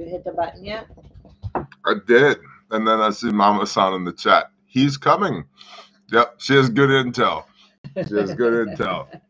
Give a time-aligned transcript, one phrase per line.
[0.00, 0.86] you hit the button yet?
[1.84, 2.38] I did.
[2.70, 4.50] And then I see Mama San in the chat.
[4.66, 5.44] He's coming.
[6.12, 7.44] Yep, she has good intel.
[8.08, 9.08] She has good intel.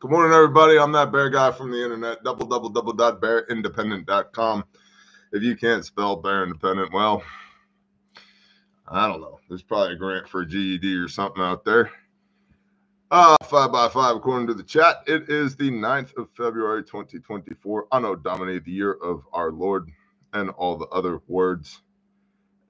[0.00, 0.78] Good morning, everybody.
[0.78, 2.22] I'm that bear guy from the internet.
[2.22, 4.64] Double double double dot bearindependent.com.
[5.32, 7.22] If you can't spell bear independent, well,
[8.86, 9.40] I don't know.
[9.48, 11.90] There's probably a grant for a GED or something out there.
[13.10, 15.04] Uh, five by five, according to the chat.
[15.06, 17.86] It is the 9th of February, 2024.
[17.92, 19.90] Anno Domini, the year of our Lord,
[20.32, 21.82] and all the other words.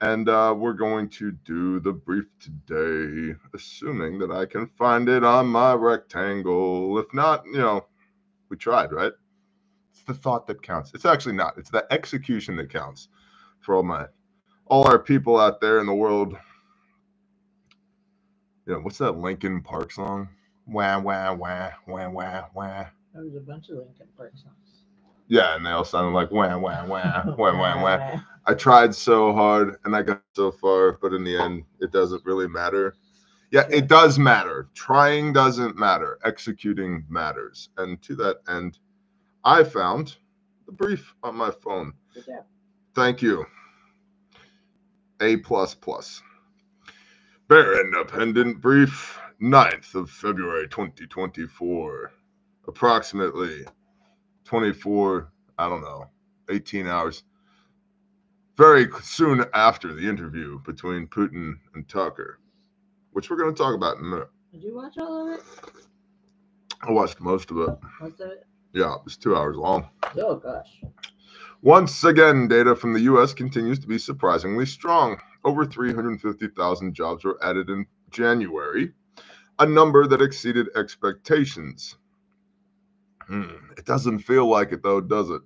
[0.01, 5.25] And uh, we're going to do the brief today, assuming that I can find it
[5.25, 6.99] on my rectangle.
[6.99, 7.87] If not, you know,
[8.49, 9.13] we tried, right?
[9.93, 10.93] It's the thought that counts.
[10.95, 11.57] It's actually not.
[11.57, 13.09] It's the execution that counts
[13.61, 14.07] for all my
[14.67, 16.37] all our people out there in the world.
[18.67, 20.29] You know, what's that Linkin Park song?
[20.67, 22.87] Wah wah wah wah wah wah.
[23.13, 24.85] There was a bunch of Linkin Park songs.
[25.29, 28.21] Yeah, and they all sounded like wah wah wah wah wah wah.
[28.47, 32.25] I tried so hard and I got so far, but in the end, it doesn't
[32.25, 32.95] really matter.
[33.51, 34.69] Yeah, it does matter.
[34.75, 36.19] Trying doesn't matter.
[36.25, 37.71] Executing matters.
[37.79, 38.79] And to that end,
[39.45, 40.17] I found
[40.67, 41.95] the brief on my phone.
[42.95, 43.47] Thank you.
[45.21, 46.23] A plus plus.
[47.47, 52.11] Bear Independent Brief, 9th of February 2024.
[52.67, 53.67] Approximately
[54.47, 56.07] 24, I don't know,
[56.49, 57.25] 18 hours.
[58.57, 62.39] Very soon after the interview between Putin and Tucker,
[63.13, 64.31] which we're going to talk about in a minute.
[64.51, 65.45] Did you watch all of it?
[66.81, 67.77] I watched most of it.
[68.01, 68.47] Most of it?
[68.73, 69.91] Yeah, it's two hours long.
[70.17, 70.81] Oh gosh.
[71.61, 75.21] Once again, data from the US continues to be surprisingly strong.
[75.45, 78.93] Over 350,000 jobs were added in January,
[79.59, 81.97] a number that exceeded expectations.
[83.27, 85.43] Hmm, It doesn't feel like it, though, does it?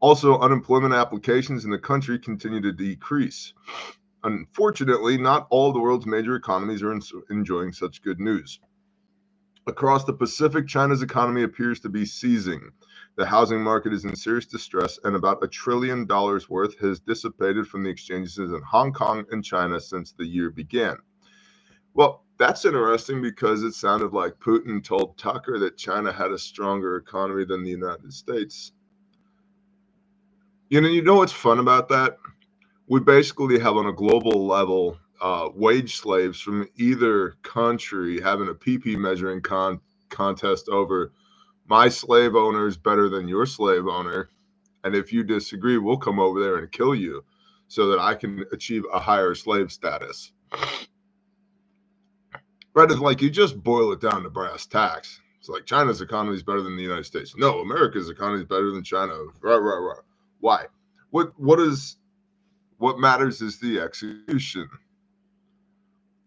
[0.00, 3.54] Also, unemployment applications in the country continue to decrease.
[4.24, 8.60] Unfortunately, not all the world's major economies are en- enjoying such good news.
[9.68, 12.70] Across the Pacific, China's economy appears to be seizing.
[13.16, 17.66] The housing market is in serious distress, and about a trillion dollars worth has dissipated
[17.66, 20.98] from the exchanges in Hong Kong and China since the year began.
[21.94, 26.96] Well, that's interesting because it sounded like Putin told Tucker that China had a stronger
[26.96, 28.70] economy than the United States.
[30.68, 32.18] You know, you know what's fun about that?
[32.86, 38.54] We basically have on a global level uh, wage slaves from either country having a
[38.54, 41.12] PP measuring con- contest over
[41.68, 44.30] my slave owner is better than your slave owner.
[44.84, 47.24] And if you disagree, we'll come over there and kill you
[47.68, 50.32] so that I can achieve a higher slave status.
[52.74, 52.90] Right?
[52.90, 55.20] It's like you just boil it down to brass tacks.
[55.40, 57.34] It's like China's economy is better than the United States.
[57.36, 59.14] No, America's economy is better than China.
[59.40, 60.02] Right, right, right.
[60.40, 60.66] Why?
[61.10, 61.96] What what is
[62.78, 64.68] what matters is the execution.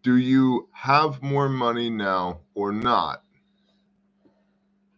[0.10, 3.22] Do you have more money now or not?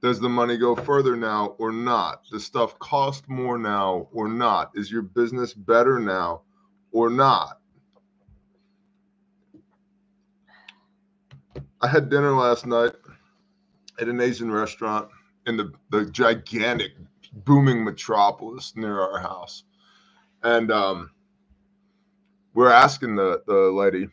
[0.02, 2.22] Does the money go further now or not?
[2.32, 4.72] Does stuff cost more now or not?
[4.74, 6.44] Is your business better now
[6.94, 7.60] or not?
[11.82, 12.94] I had dinner last night
[14.00, 15.10] at an Asian restaurant
[15.46, 16.94] in the, the gigantic,
[17.34, 19.66] booming metropolis near our house.
[20.42, 21.12] And um,
[22.54, 24.08] we're asking the, the lady,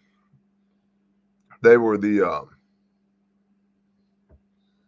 [1.63, 2.51] they were the, um,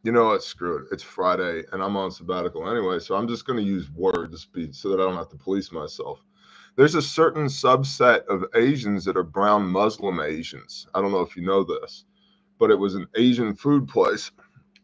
[0.03, 0.84] you know what, screw it.
[0.92, 2.98] It's Friday and I'm on sabbatical anyway.
[2.98, 5.72] So I'm just going to use words be- so that I don't have to police
[5.72, 6.22] myself.
[6.76, 10.86] There's a certain subset of Asians that are brown Muslim Asians.
[10.94, 12.04] I don't know if you know this,
[12.58, 14.31] but it was an Asian food place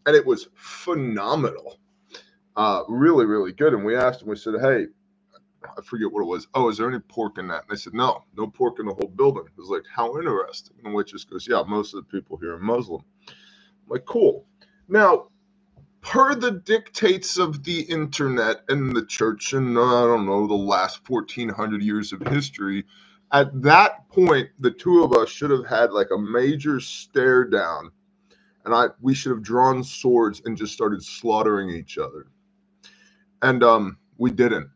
[0.07, 1.79] and it was phenomenal.
[2.57, 3.75] Uh, really, really good.
[3.75, 4.87] And we asked them, we said, hey,
[5.79, 6.49] I forget what it was.
[6.55, 7.63] Oh, is there any pork in that?
[7.63, 9.45] And they said, no, no pork in the whole building.
[9.47, 10.77] It was like, how interesting.
[10.85, 13.03] And the waitress goes, yeah, most of the people here are Muslim.
[13.73, 14.47] I'm like, cool.
[14.89, 15.29] Now,
[16.01, 20.55] per the dictates of the internet and the church, and uh, I don't know, the
[20.55, 22.85] last 1400 years of history,
[23.33, 27.91] at that point, the two of us should have had like a major stare down,
[28.65, 32.29] and I we should have drawn swords and just started slaughtering each other.
[33.43, 34.71] And um, we didn't.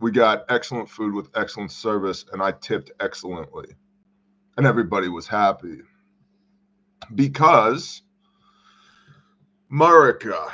[0.00, 3.68] We got excellent food with excellent service, and I tipped excellently,
[4.56, 5.82] and everybody was happy
[7.14, 8.02] because
[9.70, 10.46] America.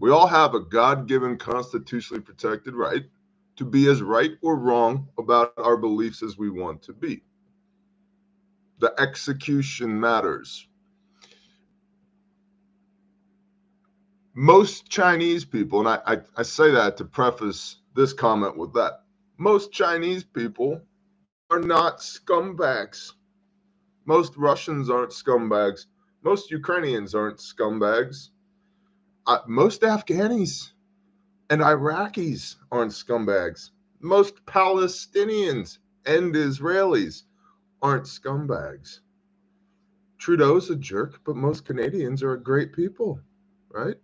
[0.00, 3.04] We all have a God given, constitutionally protected right
[3.56, 7.22] to be as right or wrong about our beliefs as we want to be.
[8.78, 10.68] The execution matters.
[14.40, 19.02] Most Chinese people, and I, I, I say that to preface this comment with that.
[19.36, 20.80] Most Chinese people
[21.50, 23.14] are not scumbags.
[24.04, 25.86] Most Russians aren't scumbags.
[26.22, 28.28] Most Ukrainians aren't scumbags.
[29.26, 30.70] Uh, most Afghanis
[31.50, 33.70] and Iraqis aren't scumbags.
[33.98, 37.24] Most Palestinians and Israelis
[37.82, 39.00] aren't scumbags.
[40.18, 43.18] Trudeau's a jerk, but most Canadians are a great people,
[43.70, 43.96] right?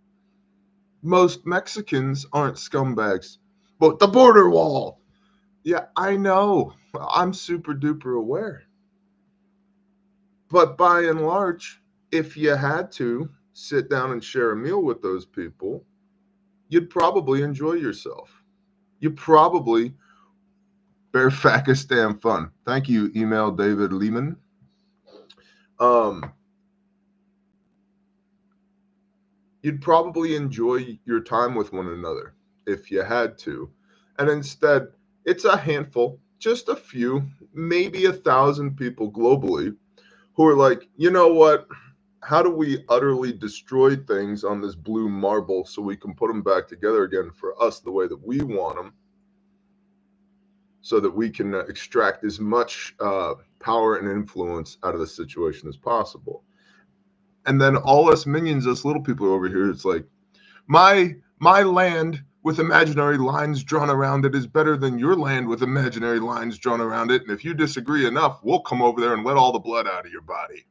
[1.05, 3.37] Most Mexicans aren't scumbags.
[3.79, 5.01] But the border wall.
[5.63, 6.73] Yeah, I know.
[6.99, 8.63] I'm super duper aware.
[10.49, 11.79] But by and large,
[12.11, 15.85] if you had to sit down and share a meal with those people,
[16.69, 18.43] you'd probably enjoy yourself.
[18.99, 19.93] You probably
[21.11, 22.49] bear Fakistan fun.
[22.65, 24.37] Thank you, email David Lehman.
[25.79, 26.31] Um,
[29.65, 32.35] you'd probably enjoy your time with one another
[32.67, 33.67] if you had to.
[34.19, 34.89] And instead,
[35.25, 39.75] it's a handful, just a few, maybe a thousand people globally
[40.35, 41.67] who are like, you know what?
[42.21, 46.43] How do we utterly destroy things on this blue marble so we can put them
[46.43, 48.93] back together again for us the way that we want them?
[50.81, 55.67] So that we can extract as much uh, power and influence out of the situation
[55.67, 56.43] as possible.
[57.45, 60.05] And then all us minions, us little people over here, it's like,
[60.67, 65.63] my my land with imaginary lines drawn around it is better than your land with
[65.63, 67.23] imaginary lines drawn around it.
[67.23, 70.05] And if you disagree enough, we'll come over there and let all the blood out
[70.05, 70.65] of your body.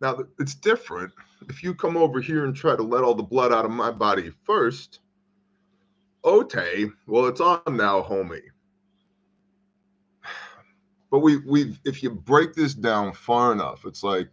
[0.00, 1.12] Now, it's different.
[1.48, 3.90] If you come over here and try to let all the blood out of my
[3.90, 5.00] body first,
[6.24, 6.54] Ote,
[7.06, 8.42] well, it's on now, homie.
[11.10, 14.28] But we we if you break this down far enough, it's like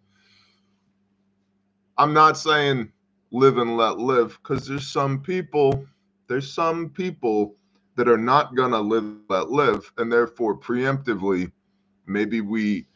[1.97, 2.91] I'm not saying
[3.31, 5.85] live and let live because there's some people
[6.27, 7.55] there's some people
[7.95, 11.51] that are not gonna live let live and therefore preemptively
[12.05, 12.87] maybe we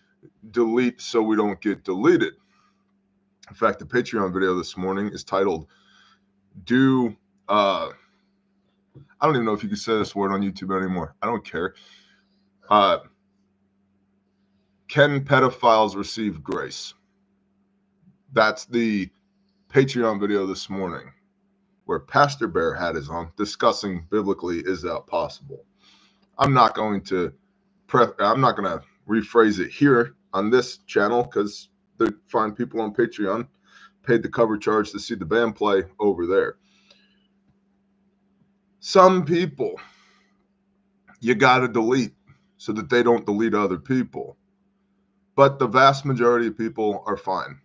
[0.52, 2.34] delete so we don't get deleted.
[3.50, 5.68] In fact the patreon video this morning is titled
[6.66, 7.16] do
[7.50, 7.90] uh
[9.20, 11.16] i don't even know if you can say this word on youtube anymore.
[11.22, 11.74] I don't care.
[12.70, 13.00] Uh
[14.92, 16.94] can pedophiles receive grace
[18.34, 19.10] that's the
[19.74, 21.12] Patreon video this morning
[21.86, 25.66] where Pastor Bear had his on discussing biblically is that possible.
[26.38, 27.34] I'm not going to
[27.88, 32.82] pre- I'm not going to rephrase it here on this channel because the fine people
[32.82, 33.48] on Patreon
[34.04, 36.56] paid the cover charge to see the band play over there.
[38.82, 39.80] Some people
[41.22, 42.14] you got to delete
[42.58, 44.38] so that they don't delete other people.
[45.42, 47.60] But the vast majority of people are fine.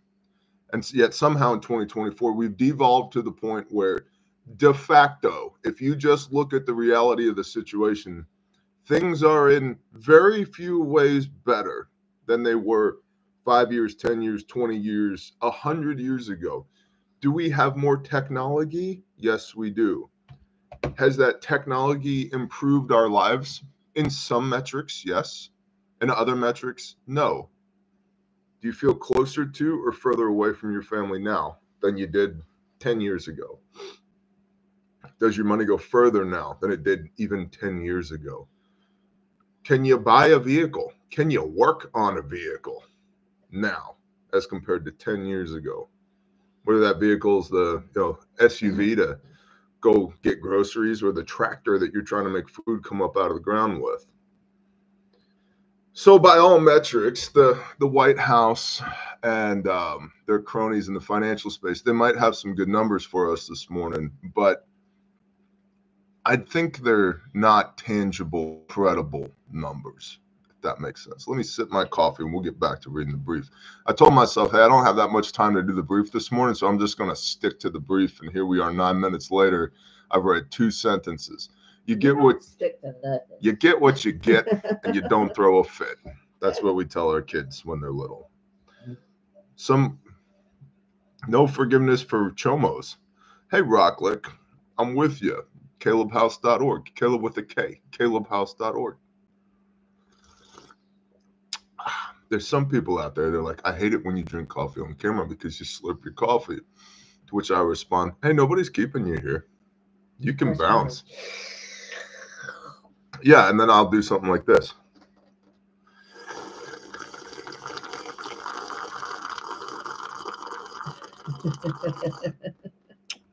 [0.73, 4.07] And yet somehow in 2024, we've devolved to the point where
[4.57, 8.25] de facto, if you just look at the reality of the situation,
[8.89, 11.91] things are in very few ways better
[12.25, 13.01] than they were
[13.45, 16.65] five years, 10 years, 20 years, 100 years ago.
[17.21, 19.03] Do we have more technology?
[19.19, 20.09] Yes, we do.
[20.97, 23.63] Has that technology improved our lives?
[23.97, 25.51] In some metrics, yes.
[26.01, 27.51] In other metrics, no
[28.61, 32.43] do you feel closer to or further away from your family now than you did
[32.81, 33.59] 10 years ago?
[35.19, 38.49] Does your money go further now than it did even 10 years ago?
[39.65, 40.93] Can you buy a vehicle?
[41.11, 42.85] Can you work on a vehicle
[43.51, 43.97] now
[44.33, 45.89] as compared to 10 years ago?
[46.65, 49.19] Whether that vehicle is the you know SUV to
[49.81, 53.31] go get groceries or the tractor that you're trying to make food come up out
[53.31, 54.07] of the ground with.
[55.99, 58.83] So, by all metrics, the the White House
[59.23, 63.33] and um, their cronies in the financial space, they might have some good numbers for
[63.33, 64.69] us this morning, but
[66.27, 70.19] I think they're not tangible, credible numbers.
[70.51, 71.27] If that makes sense.
[71.27, 73.49] Let me sip my coffee and we'll get back to reading the brief.
[73.87, 76.31] I told myself, hey, I don't have that much time to do the brief this
[76.31, 78.21] morning, so I'm just going to stick to the brief.
[78.21, 79.73] And here we are, nine minutes later.
[80.11, 81.49] I've read two sentences
[81.87, 82.45] you get what
[83.41, 84.47] you get what you get
[84.85, 85.99] and you don't throw a fit.
[86.41, 88.31] That's what we tell our kids when they're little.
[89.55, 89.99] Some
[91.29, 92.97] no forgiveness for chomos.
[93.51, 94.27] Hey rocklick
[94.79, 95.43] i'm with you
[95.79, 97.81] calebhouse.org caleb with a k.
[97.93, 98.97] Calebhouse.org
[102.29, 104.95] there's some people out there they're like i hate it when you drink coffee on
[104.95, 106.57] camera because you slurp your coffee.
[106.57, 109.47] To which i respond hey nobody's keeping you here.
[110.19, 111.05] You can bounce
[113.23, 114.75] yeah, and then I'll do something like this.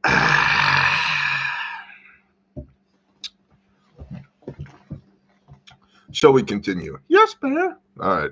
[6.12, 6.98] Shall we continue?
[7.08, 7.78] Yes, Bear.
[8.02, 8.32] All right.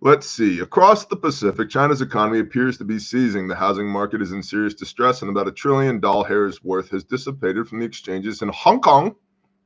[0.00, 0.60] Let's see.
[0.60, 3.48] Across the Pacific, China's economy appears to be seizing.
[3.48, 7.04] The housing market is in serious distress, and about a trillion doll hairs worth has
[7.04, 9.14] dissipated from the exchanges in Hong Kong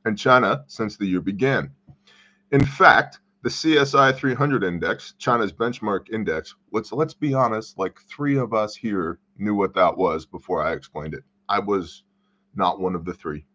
[0.05, 1.71] and China since the year began.
[2.51, 8.37] In fact, the CSI 300 index, China's benchmark index, let's let's be honest, like 3
[8.37, 11.23] of us here knew what that was before I explained it.
[11.49, 12.03] I was
[12.55, 13.45] not one of the 3.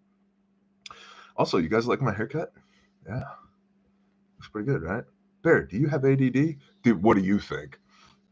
[1.36, 2.52] Also, you guys like my haircut?
[3.06, 3.24] Yeah.
[4.36, 5.04] Looks pretty good, right?
[5.42, 6.56] Bear, do you have ADD?
[6.82, 7.78] Dude, what do you think?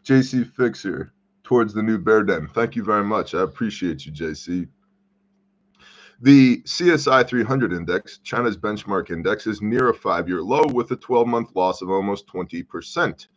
[0.05, 2.47] JC Fixer towards the new Bear Den.
[2.49, 3.35] Thank you very much.
[3.35, 4.69] I appreciate you, JC.
[6.21, 10.97] The CSI 300 index, China's benchmark index, is near a five year low with a
[10.97, 13.29] 12 month loss of almost 20%.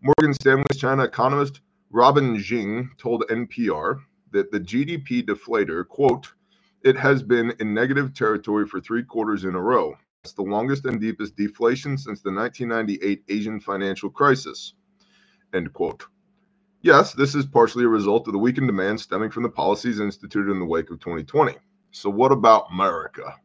[0.00, 1.60] Morgan Stanley's China economist
[1.90, 6.32] Robin Xing told NPR that the GDP deflator, quote,
[6.82, 9.94] it has been in negative territory for three quarters in a row.
[10.24, 14.72] It's the longest and deepest deflation since the 1998 Asian financial crisis.
[15.52, 16.06] End quote.
[16.80, 20.50] Yes, this is partially a result of the weakened demand stemming from the policies instituted
[20.50, 21.56] in the wake of 2020.
[21.92, 23.36] So, what about America?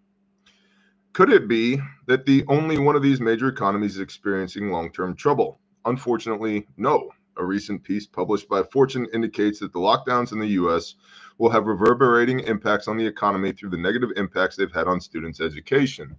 [1.12, 5.16] Could it be that the only one of these major economies is experiencing long term
[5.16, 5.60] trouble?
[5.86, 7.12] Unfortunately, no.
[7.38, 10.96] A recent piece published by Fortune indicates that the lockdowns in the US
[11.38, 15.42] will have reverberating impacts on the economy through the negative impacts they've had on students'
[15.42, 16.16] education.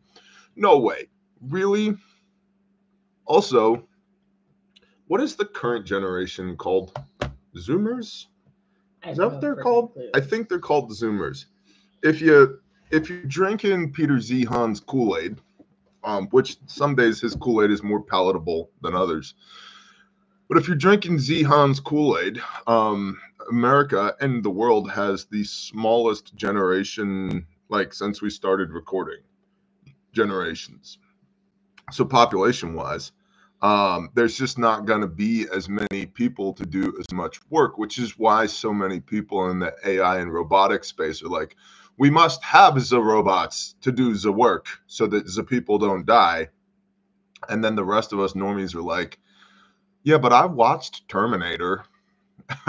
[0.55, 1.09] No way.
[1.41, 1.97] Really?
[3.25, 3.89] Also,
[5.07, 6.97] what is the current generation called?
[7.57, 8.27] Zoomers?
[9.07, 9.99] Is that what they're called?
[10.15, 11.47] I think they're called Zoomers.
[12.03, 15.37] If you if you're drinking Peter Zeihan's Kool-Aid,
[16.05, 19.35] um, which some days his Kool-Aid is more palatable than others.
[20.49, 27.47] But if you're drinking Zeihan's Kool-Aid, um, America and the world has the smallest generation,
[27.69, 29.21] like since we started recording,
[30.13, 30.99] generations.
[31.93, 33.13] So population-wise,
[33.61, 37.77] um, there's just not going to be as many people to do as much work,
[37.77, 41.57] which is why so many people in the AI and robotics space are like,
[41.99, 46.51] we must have the robots to do the work so that the people don't die.
[47.49, 49.19] And then the rest of us normies are like,
[50.05, 51.85] yeah, but I watched Terminator.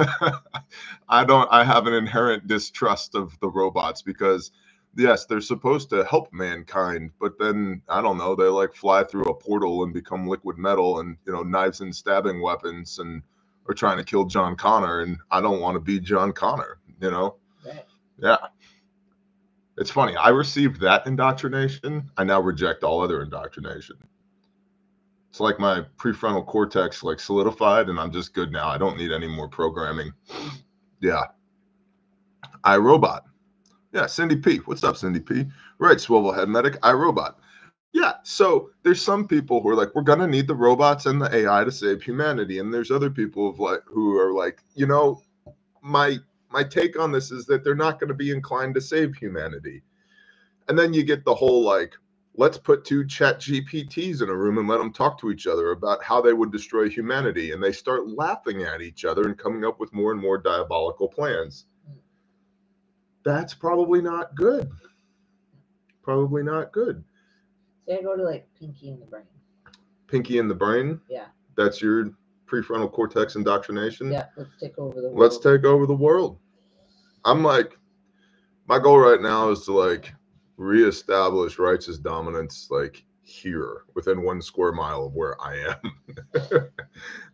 [1.10, 4.52] I don't, I have an inherent distrust of the robots because
[4.98, 9.26] yes, they're supposed to help mankind, but then I don't know, they like fly through
[9.26, 13.24] a portal and become liquid metal and you know, knives and stabbing weapons and
[13.70, 15.02] are trying to kill John Connor.
[15.02, 17.36] And I don't want to be John Connor, you know?
[17.66, 17.86] Right.
[18.20, 18.38] Yeah.
[19.80, 20.16] It's funny.
[20.18, 22.12] I received that indoctrination.
[22.18, 23.96] I now reject all other indoctrination.
[25.30, 28.68] It's like my prefrontal cortex like solidified and I'm just good now.
[28.68, 30.14] I don't need any more programming.
[31.02, 31.28] Yeah.
[32.66, 33.22] iRobot.
[33.94, 34.58] Yeah, Cindy P.
[34.58, 35.46] What's up, Cindy P?
[35.78, 37.36] Right, Swivelhead Medic, iRobot.
[37.94, 41.34] Yeah, so there's some people who are like, we're gonna need the robots and the
[41.34, 45.22] AI to save humanity, and there's other people of like who are like, you know,
[45.82, 46.18] my
[46.52, 49.84] my take on this is that they're not going to be inclined to save humanity.
[50.68, 51.96] And then you get the whole like,
[52.36, 55.72] let's put two chat GPTs in a room and let them talk to each other
[55.72, 57.52] about how they would destroy humanity.
[57.52, 61.08] And they start laughing at each other and coming up with more and more diabolical
[61.08, 61.66] plans.
[63.24, 64.70] That's probably not good.
[66.02, 67.04] Probably not good.
[67.88, 69.26] Say I go to like Pinky in the Brain.
[70.08, 71.00] Pinky in the brain.
[71.10, 71.26] Yeah.
[71.56, 72.12] That's your
[72.50, 74.12] prefrontal cortex indoctrination.
[74.12, 75.20] Yeah, let's take over the world.
[75.20, 76.40] let's take over the world.
[77.26, 77.78] I'm like,
[78.68, 80.14] my goal right now is to like
[80.58, 86.12] reestablish righteous dominance, like here within one square mile of where I am.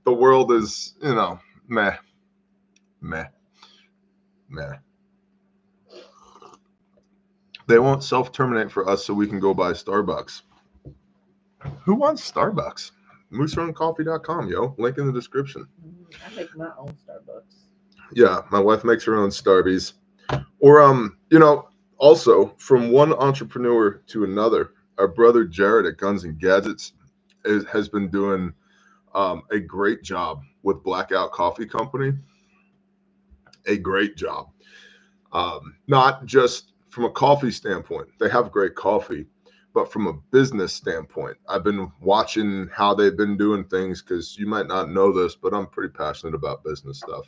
[0.03, 1.95] the world is, you know, meh,
[3.01, 3.27] meh,
[4.49, 4.75] meh.
[7.67, 10.43] They won't self terminate for us so we can go buy Starbucks.
[11.83, 12.91] Who wants Starbucks?
[13.35, 14.75] MooseRunCoffee.com, yo.
[14.77, 15.67] Link in the description.
[15.85, 17.65] Mm, I make my own Starbucks.
[18.13, 19.93] Yeah, my wife makes her own Starbies.
[20.59, 26.23] Or um, you know, also from one entrepreneur to another, our brother Jared at Guns
[26.23, 26.93] and Gadgets
[27.43, 28.53] is, has been doing
[29.13, 32.13] um, a great job with Blackout Coffee Company.
[33.67, 34.49] A great job.
[35.31, 39.25] Um, not just from a coffee standpoint, they have great coffee,
[39.75, 44.47] but from a business standpoint, I've been watching how they've been doing things because you
[44.47, 47.25] might not know this, but I'm pretty passionate about business stuff.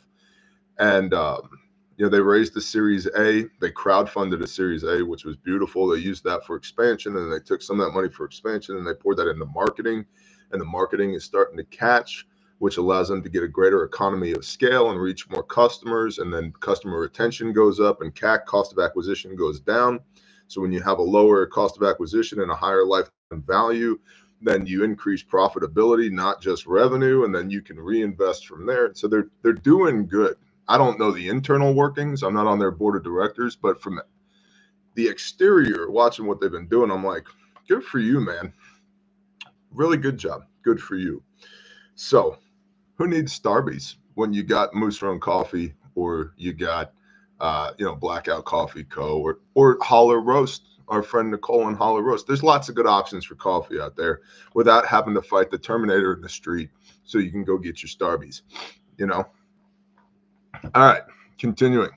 [0.78, 1.50] And um,
[1.98, 5.86] you know, they raised the Series A, they crowdfunded a Series A, which was beautiful.
[5.88, 8.86] They used that for expansion, and they took some of that money for expansion and
[8.86, 10.06] they poured that into marketing.
[10.50, 12.26] And the marketing is starting to catch,
[12.60, 16.16] which allows them to get a greater economy of scale and reach more customers.
[16.16, 20.00] And then customer retention goes up, and CAC cost of acquisition goes down.
[20.48, 23.98] So when you have a lower cost of acquisition and a higher lifetime value.
[24.40, 28.94] Then you increase profitability, not just revenue, and then you can reinvest from there.
[28.94, 30.36] So they're they're doing good.
[30.68, 32.22] I don't know the internal workings.
[32.22, 34.00] I'm not on their board of directors, but from
[34.94, 37.26] the exterior, watching what they've been doing, I'm like,
[37.68, 38.52] good for you, man.
[39.72, 40.42] Really good job.
[40.62, 41.22] Good for you.
[41.94, 42.38] So,
[42.96, 46.92] who needs Starbucks when you got Moose Run Coffee or you got,
[47.40, 49.18] uh, you know, Blackout Coffee Co.
[49.18, 50.62] or or Holler Roast?
[50.88, 52.26] Our friend Nicole and Holler Roast.
[52.26, 54.22] There's lots of good options for coffee out there
[54.54, 56.70] without having to fight the Terminator in the street,
[57.04, 58.40] so you can go get your Starbies.
[58.96, 59.26] You know.
[60.74, 61.02] All right,
[61.38, 61.90] continuing.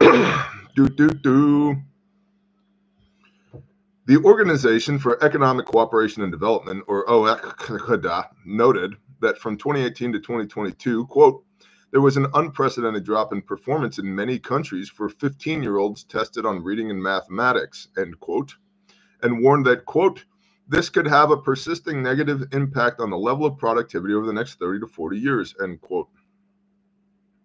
[0.00, 1.76] do do do.
[4.06, 11.06] The Organization for Economic Cooperation and Development, or OECD, noted that from 2018 to 2022,
[11.06, 11.42] quote,
[11.94, 16.44] there was an unprecedented drop in performance in many countries for 15 year olds tested
[16.44, 18.56] on reading and mathematics, end quote,
[19.22, 20.24] and warned that, quote,
[20.66, 24.58] this could have a persisting negative impact on the level of productivity over the next
[24.58, 26.08] 30 to 40 years, end quote.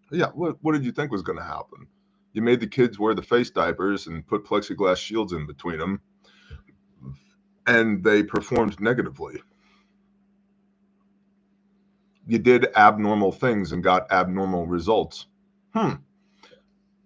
[0.09, 1.85] Yeah, what, what did you think was going to happen?
[2.33, 6.01] You made the kids wear the face diapers and put plexiglass shields in between them
[7.67, 9.43] and they performed negatively.
[12.29, 15.25] You did abnormal things and got abnormal results.
[15.73, 15.93] Hmm.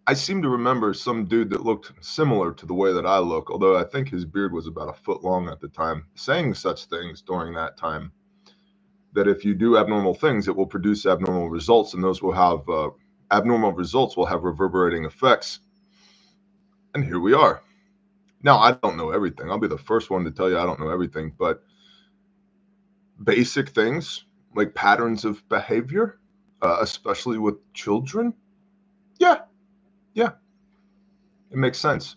[0.05, 3.49] I seem to remember some dude that looked similar to the way that I look,
[3.49, 6.87] although I think his beard was about a foot long at the time, saying such
[6.87, 8.11] things during that time
[9.13, 12.67] that if you do abnormal things, it will produce abnormal results, and those will have
[12.67, 12.89] uh,
[13.31, 15.61] abnormal results will have reverberating effects.
[16.95, 17.61] And here we are.
[18.41, 19.49] Now, I don't know everything.
[19.49, 21.63] I'll be the first one to tell you I don't know everything, but
[23.23, 24.25] basic things
[24.55, 26.19] like patterns of behavior,
[26.62, 28.33] uh, especially with children,
[29.19, 29.39] yeah,
[30.13, 30.32] yeah,
[31.51, 32.15] it makes sense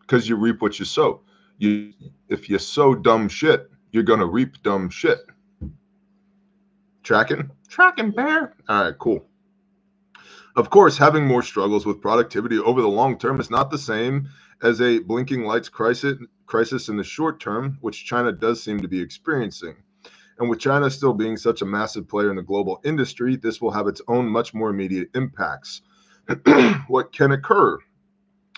[0.00, 1.20] because you reap what you sow.
[1.58, 1.92] You,
[2.28, 5.18] if you sow dumb shit, you're gonna reap dumb shit.
[7.02, 8.54] Tracking, tracking, bear.
[8.68, 9.24] All right, cool.
[10.56, 14.28] Of course, having more struggles with productivity over the long term is not the same
[14.62, 18.88] as a blinking lights crisis, crisis in the short term, which China does seem to
[18.88, 19.76] be experiencing.
[20.38, 23.72] And with China still being such a massive player in the global industry, this will
[23.72, 25.82] have its own much more immediate impacts.
[26.88, 27.78] what can occur?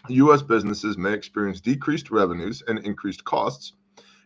[0.09, 0.43] U.S.
[0.43, 3.75] businesses may experience decreased revenues and increased costs,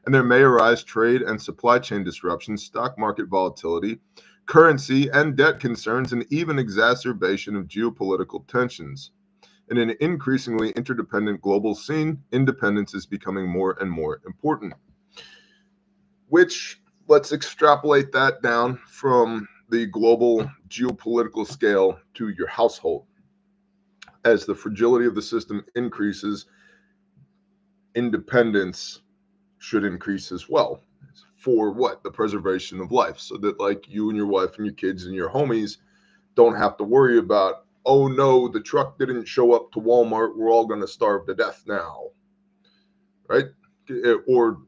[0.04, 3.98] and there may arise trade and supply chain disruptions, stock market volatility,
[4.46, 9.12] currency and debt concerns, and even exacerbation of geopolitical tensions.
[9.70, 14.74] In an increasingly interdependent global scene, independence is becoming more and more important.
[16.28, 23.06] Which, let's extrapolate that down from the global geopolitical scale to your household.
[24.24, 26.46] As the fragility of the system increases,
[27.94, 29.00] independence
[29.58, 30.82] should increase as well.
[31.36, 32.02] For what?
[32.02, 33.18] The preservation of life.
[33.18, 35.76] So that, like, you and your wife and your kids and your homies
[36.34, 40.36] don't have to worry about oh no, the truck didn't show up to Walmart.
[40.36, 42.08] We're all going to starve to death now.
[43.28, 43.46] Right?
[44.26, 44.58] Or,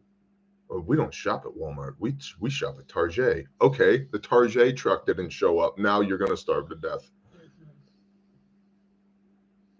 [0.68, 1.94] or, we don't shop at Walmart.
[1.98, 3.46] We we shop at Target.
[3.60, 5.78] Okay, the Target truck didn't show up.
[5.78, 7.10] Now you're going to starve to death.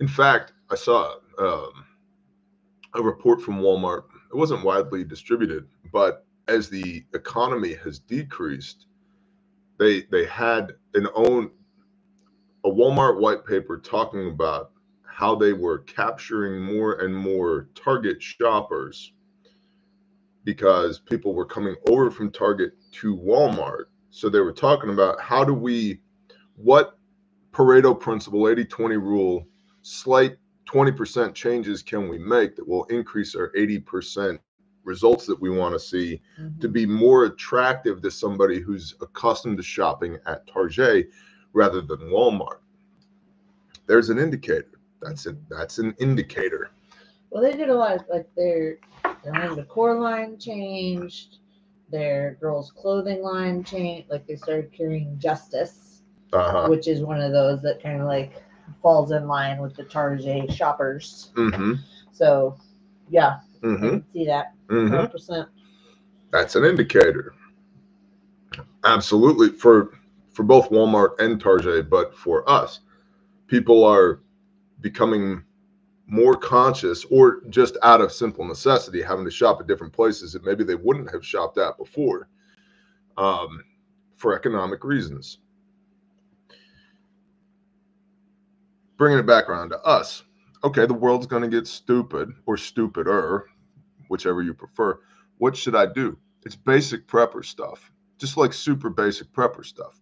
[0.00, 1.84] In fact, I saw um,
[2.94, 4.04] a report from Walmart.
[4.32, 8.86] It wasn't widely distributed, but as the economy has decreased,
[9.78, 11.50] they they had an own
[12.64, 14.72] a Walmart white paper talking about
[15.04, 19.12] how they were capturing more and more Target shoppers
[20.46, 23.86] because people were coming over from Target to Walmart.
[24.10, 26.00] So they were talking about how do we,
[26.54, 26.96] what
[27.52, 29.46] Pareto principle, 80 20 rule,
[29.82, 34.38] slight 20% changes can we make that will increase our 80%
[34.84, 36.60] results that we want to see mm-hmm.
[36.60, 41.10] to be more attractive to somebody who's accustomed to shopping at Target
[41.54, 42.58] rather than Walmart.
[43.86, 44.70] There's an indicator.
[45.02, 45.36] That's it.
[45.48, 46.70] That's an indicator.
[47.30, 47.96] Well, they did a lot.
[47.96, 48.78] Of, like their
[49.26, 51.38] their home decor line changed.
[51.90, 54.08] Their girls' clothing line changed.
[54.08, 56.68] Like they started carrying Justice, uh-huh.
[56.68, 58.42] which is one of those that kind of like
[58.82, 61.32] falls in line with the Target shoppers.
[61.34, 61.74] Mm-hmm.
[62.12, 62.56] So,
[63.08, 63.98] yeah, mm-hmm.
[64.12, 64.52] see that.
[64.68, 65.10] Mm-hmm.
[65.10, 65.48] percent
[66.30, 67.34] That's an indicator.
[68.84, 69.98] Absolutely for
[70.32, 72.80] for both Walmart and Target, but for us,
[73.48, 74.20] people are
[74.80, 75.42] becoming
[76.06, 80.44] more conscious or just out of simple necessity having to shop at different places that
[80.44, 82.28] maybe they wouldn't have shopped at before
[83.16, 83.62] um,
[84.16, 85.38] for economic reasons
[88.96, 90.22] bringing it back around to us
[90.62, 93.46] okay the world's going to get stupid or stupider
[94.08, 94.98] whichever you prefer.
[95.38, 96.18] What should I do?
[96.44, 100.00] It's basic prepper stuff, just like super basic prepper stuff.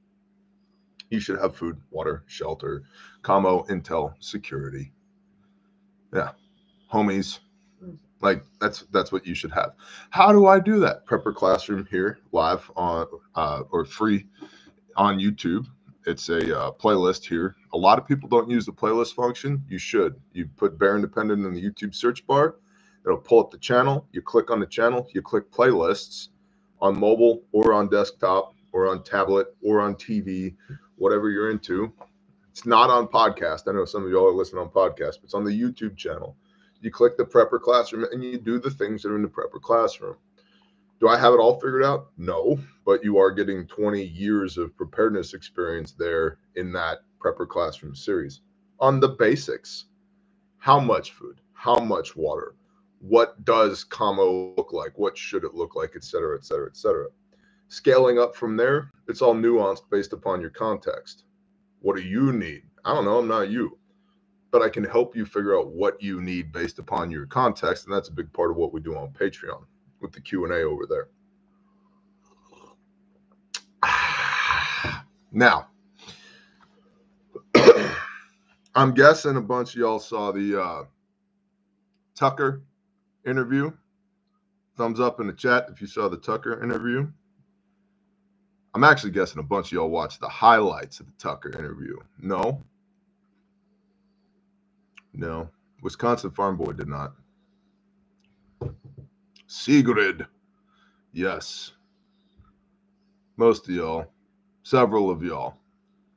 [1.10, 2.82] You should have food, water, shelter,
[3.22, 4.92] commo, intel, security.
[6.14, 6.30] Yeah,
[6.92, 7.40] homies.
[8.22, 9.72] Like that's that's what you should have.
[10.10, 11.06] How do I do that?
[11.06, 14.26] Prepper Classroom here live on uh, or free
[14.96, 15.66] on YouTube.
[16.06, 17.56] It's a uh, playlist here.
[17.74, 19.62] A lot of people don't use the playlist function.
[19.68, 20.16] You should.
[20.32, 22.56] You put Bear Independent in the YouTube search bar.
[23.06, 24.06] It'll pull up the channel.
[24.12, 25.08] You click on the channel.
[25.14, 26.28] You click playlists
[26.80, 30.54] on mobile or on desktop or on tablet or on TV,
[30.96, 31.92] whatever you're into.
[32.54, 33.66] It's not on podcast.
[33.66, 36.36] I know some of y'all are listening on podcast, but it's on the YouTube channel.
[36.80, 39.60] You click the prepper classroom and you do the things that are in the prepper
[39.60, 40.14] classroom.
[41.00, 42.10] Do I have it all figured out?
[42.16, 47.96] No, but you are getting 20 years of preparedness experience there in that prepper classroom
[47.96, 48.42] series
[48.78, 49.86] on the basics.
[50.58, 51.40] How much food?
[51.54, 52.54] How much water?
[53.00, 54.96] What does commo look like?
[54.96, 57.08] What should it look like, et cetera, et cetera, et cetera.
[57.66, 61.24] Scaling up from there, it's all nuanced based upon your context.
[61.84, 62.62] What do you need?
[62.86, 63.18] I don't know.
[63.18, 63.78] I'm not you,
[64.50, 67.94] but I can help you figure out what you need based upon your context, and
[67.94, 69.64] that's a big part of what we do on Patreon
[70.00, 71.08] with the Q and A over there.
[75.32, 75.68] Now,
[78.74, 80.84] I'm guessing a bunch of y'all saw the uh,
[82.16, 82.62] Tucker
[83.26, 83.72] interview.
[84.76, 87.08] Thumbs up in the chat if you saw the Tucker interview.
[88.74, 91.96] I'm actually guessing a bunch of y'all watched the highlights of the Tucker interview.
[92.18, 92.62] No.
[95.12, 95.48] No.
[95.82, 97.12] Wisconsin Farm Boy did not.
[99.46, 100.26] Sigrid.
[101.12, 101.72] Yes.
[103.36, 104.06] Most of y'all.
[104.64, 105.54] Several of y'all.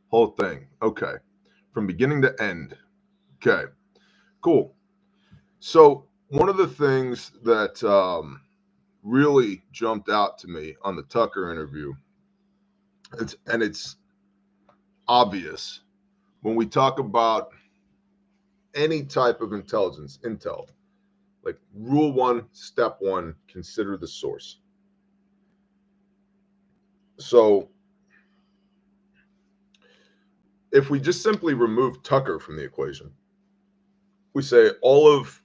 [0.09, 0.67] Whole thing.
[0.81, 1.13] Okay.
[1.73, 2.75] From beginning to end.
[3.35, 3.71] Okay.
[4.41, 4.73] Cool.
[5.59, 8.41] So, one of the things that um,
[9.03, 11.93] really jumped out to me on the Tucker interview,
[13.19, 13.97] it's, and it's
[15.07, 15.81] obvious
[16.41, 17.49] when we talk about
[18.75, 20.67] any type of intelligence, intel,
[21.43, 24.59] like rule one, step one, consider the source.
[27.17, 27.69] So
[30.71, 33.11] if we just simply remove Tucker from the equation,
[34.33, 35.41] we say all of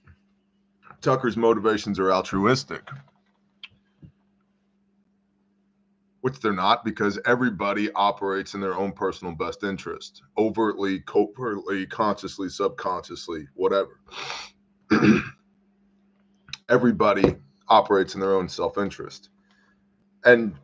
[1.01, 2.87] Tucker's motivations are altruistic,
[6.23, 12.47] which they're not because everybody operates in their own personal best interest, overtly, covertly, consciously,
[12.47, 13.99] subconsciously, whatever.
[16.69, 17.35] everybody
[17.67, 19.31] operates in their own self-interest.
[20.23, 20.55] And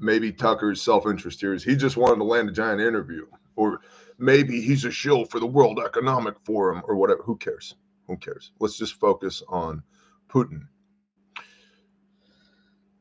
[0.00, 3.78] maybe Tucker's self-interest here is he just wanted to land a giant interview, or
[4.18, 7.22] maybe he's a shill for the World Economic Forum or whatever.
[7.22, 7.76] Who cares?
[8.08, 8.50] Who cares?
[8.58, 9.84] Let's just focus on
[10.28, 10.62] Putin.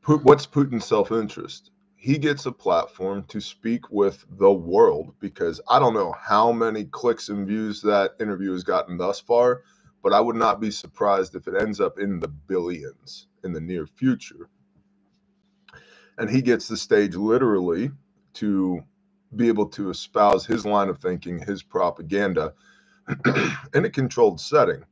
[0.07, 1.69] What's Putin's self-interest?
[1.95, 6.85] He gets a platform to speak with the world because I don't know how many
[6.85, 9.61] clicks and views that interview has gotten thus far,
[10.01, 13.61] but I would not be surprised if it ends up in the billions in the
[13.61, 14.49] near future.
[16.17, 17.91] And he gets the stage literally
[18.35, 18.83] to
[19.35, 22.55] be able to espouse his line of thinking, his propaganda
[23.75, 24.83] in a controlled setting.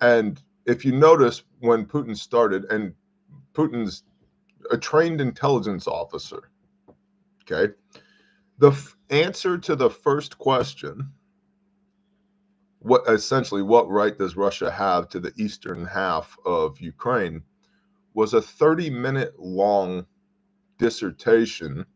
[0.00, 2.94] And if you notice when Putin started, and
[3.52, 4.04] Putin's
[4.70, 6.50] a trained intelligence officer,
[7.42, 7.72] okay,
[8.58, 11.12] the f- answer to the first question
[12.80, 17.42] what essentially what right does Russia have to the eastern half of Ukraine
[18.14, 20.06] was a 30 minute long
[20.78, 21.86] dissertation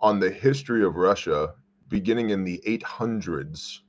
[0.00, 1.54] on the history of Russia
[1.88, 3.80] beginning in the 800s.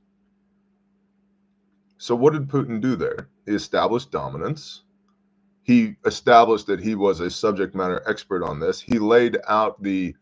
[1.98, 3.30] So, what did Putin do there?
[3.46, 4.83] He established dominance.
[5.64, 8.80] He established that he was a subject matter expert on this.
[8.80, 10.14] He laid out the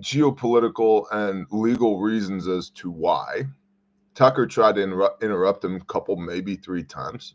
[0.00, 3.44] geopolitical and legal reasons as to why.
[4.14, 7.34] Tucker tried to interrupt, him a couple, maybe three times.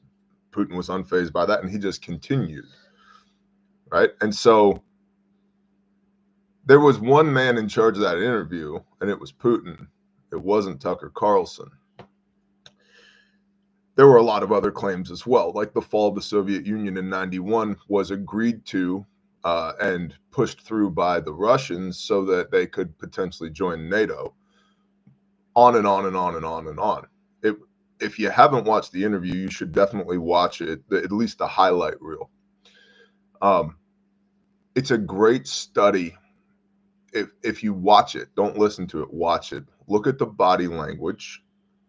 [0.51, 2.65] Putin was unfazed by that, and he just continued.
[3.91, 4.09] Right.
[4.21, 4.81] And so
[6.65, 9.87] there was one man in charge of that interview, and it was Putin.
[10.31, 11.69] It wasn't Tucker Carlson.
[13.95, 16.65] There were a lot of other claims as well, like the fall of the Soviet
[16.65, 19.05] Union in 91 was agreed to
[19.43, 24.33] uh, and pushed through by the Russians so that they could potentially join NATO.
[25.55, 27.07] On and on and on and on and on.
[27.41, 27.55] It,
[28.01, 32.01] if you haven't watched the interview, you should definitely watch it, at least the highlight
[32.01, 32.29] reel.
[33.41, 33.77] Um,
[34.75, 36.17] it's a great study
[37.15, 39.63] if if you watch it, don't listen to it, watch it.
[39.87, 41.41] Look at the body language,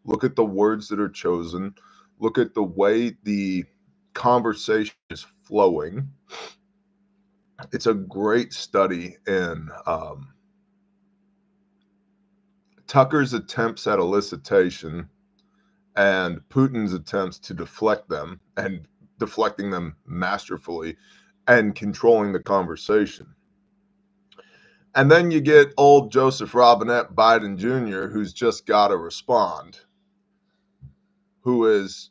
[0.05, 1.75] look at the words that are chosen,
[2.19, 3.65] look at the way the
[4.15, 6.09] conversation is flowing.
[7.73, 10.29] It's a great study in um,
[12.87, 15.09] Tucker's attempts at elicitation
[15.97, 18.87] and Putin's attempts to deflect them and
[19.19, 20.97] deflecting them masterfully
[21.49, 23.27] and controlling the conversation.
[24.95, 29.81] And then you get old Joseph Robinette Biden Jr., who's just got to respond,
[31.47, 32.11] who is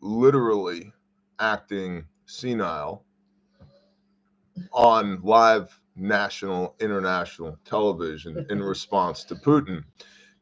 [0.00, 0.94] literally
[1.38, 3.04] acting senile
[4.72, 9.84] on live national, international television in response to Putin.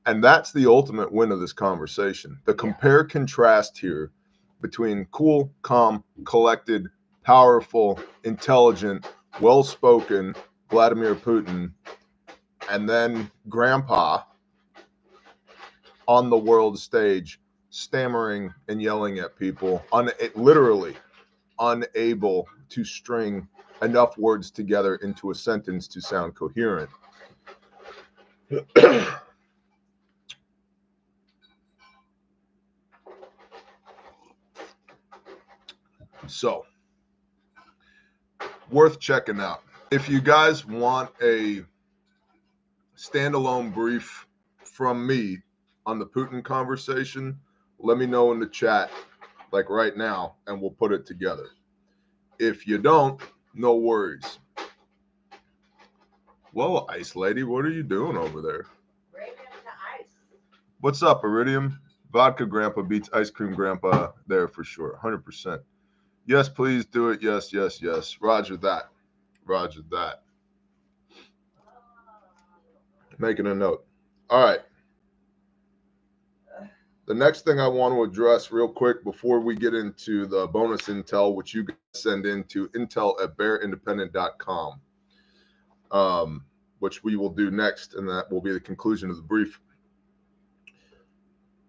[0.07, 2.39] And that's the ultimate win of this conversation.
[2.45, 4.13] The compare contrast here
[4.63, 6.87] between cool, calm, collected,
[7.25, 10.37] powerful, intelligent, well spoken
[10.71, 11.73] Vladimir Putin,
[12.71, 14.23] and then grandpa
[16.07, 20.97] on the world stage stammering and yelling at people, un- literally
[21.59, 23.49] unable to string
[23.83, 26.91] enough words together into a sentence to sound coherent.
[36.27, 36.67] so,
[38.71, 39.63] worth checking out.
[39.91, 41.65] If you guys want a
[42.97, 44.27] standalone brief
[44.65, 45.39] from me
[45.87, 47.39] on the Putin conversation,
[47.83, 48.91] let me know in the chat,
[49.53, 51.49] like right now, and we'll put it together.
[52.39, 53.21] If you don't,
[53.55, 54.39] no worries.
[56.53, 58.67] Whoa, Ice Lady, what are you doing over there?
[60.81, 61.79] What's up, Iridium?
[62.13, 64.99] Vodka Grandpa beats Ice Cream Grandpa there for sure.
[65.03, 65.61] 100%.
[66.27, 67.23] Yes, please do it.
[67.23, 68.17] Yes, yes, yes.
[68.21, 68.89] Roger that.
[69.45, 70.23] Roger that.
[73.19, 73.85] Making a note.
[74.31, 74.61] All right.
[77.11, 80.83] The next thing I want to address real quick before we get into the bonus
[80.83, 84.81] intel, which you guys send in to intel at bearindependent.com,
[85.91, 86.45] um,
[86.79, 89.61] which we will do next, and that will be the conclusion of the brief.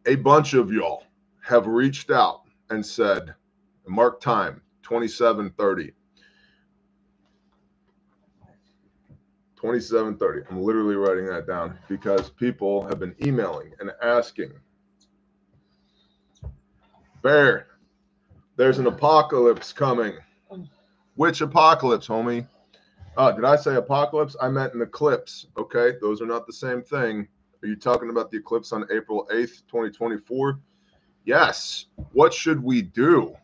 [0.06, 1.06] A bunch of y'all
[1.44, 3.34] have reached out and said,
[3.88, 5.92] mark time 2730.
[9.56, 10.46] 2730.
[10.52, 14.52] I'm literally writing that down because people have been emailing and asking
[17.22, 17.68] Bear,
[18.56, 20.14] there's an apocalypse coming.
[21.16, 22.48] Which apocalypse, homie?
[23.18, 24.36] Uh, did I say apocalypse?
[24.42, 25.48] I meant an eclipse.
[25.58, 27.28] Okay, those are not the same thing.
[27.62, 30.60] Are you talking about the eclipse on April 8th, 2024?
[31.26, 31.86] Yes.
[32.14, 33.36] What should we do?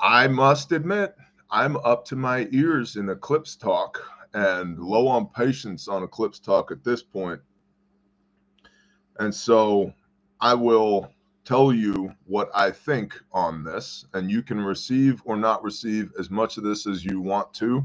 [0.00, 1.14] I must admit,
[1.50, 4.00] I'm up to my ears in eclipse talk
[4.32, 7.40] and low on patience on eclipse talk at this point.
[9.18, 9.92] And so
[10.40, 11.12] I will
[11.44, 16.30] tell you what I think on this, and you can receive or not receive as
[16.30, 17.84] much of this as you want to.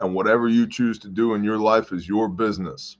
[0.00, 2.96] And whatever you choose to do in your life is your business.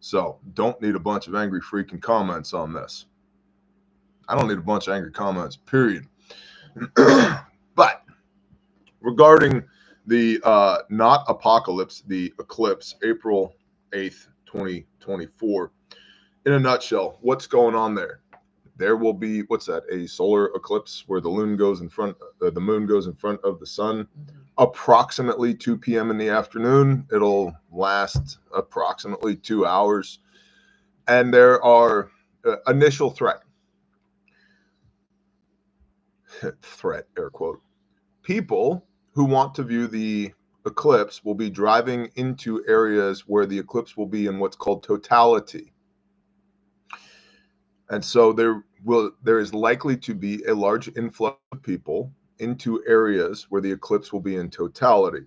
[0.00, 3.06] So don't need a bunch of angry freaking comments on this.
[4.28, 6.06] I don't need a bunch of angry comments, period.
[6.94, 8.04] but
[9.00, 9.64] regarding
[10.06, 13.54] the uh, not apocalypse, the eclipse, April
[13.92, 15.72] 8th, 2024
[16.48, 18.20] in a nutshell, what's going on there?
[18.78, 19.82] There will be what's that?
[19.92, 23.38] A solar eclipse where the moon goes in front, uh, the moon goes in front
[23.44, 24.38] of the sun, mm-hmm.
[24.56, 26.10] approximately 2 p.m.
[26.10, 27.06] in the afternoon.
[27.12, 30.20] It'll last approximately two hours,
[31.06, 32.10] and there are
[32.46, 33.42] uh, initial threat,
[36.62, 37.60] threat air quote,
[38.22, 40.32] people who want to view the
[40.64, 45.74] eclipse will be driving into areas where the eclipse will be in what's called totality
[47.90, 52.82] and so there will there is likely to be a large influx of people into
[52.86, 55.24] areas where the eclipse will be in totality.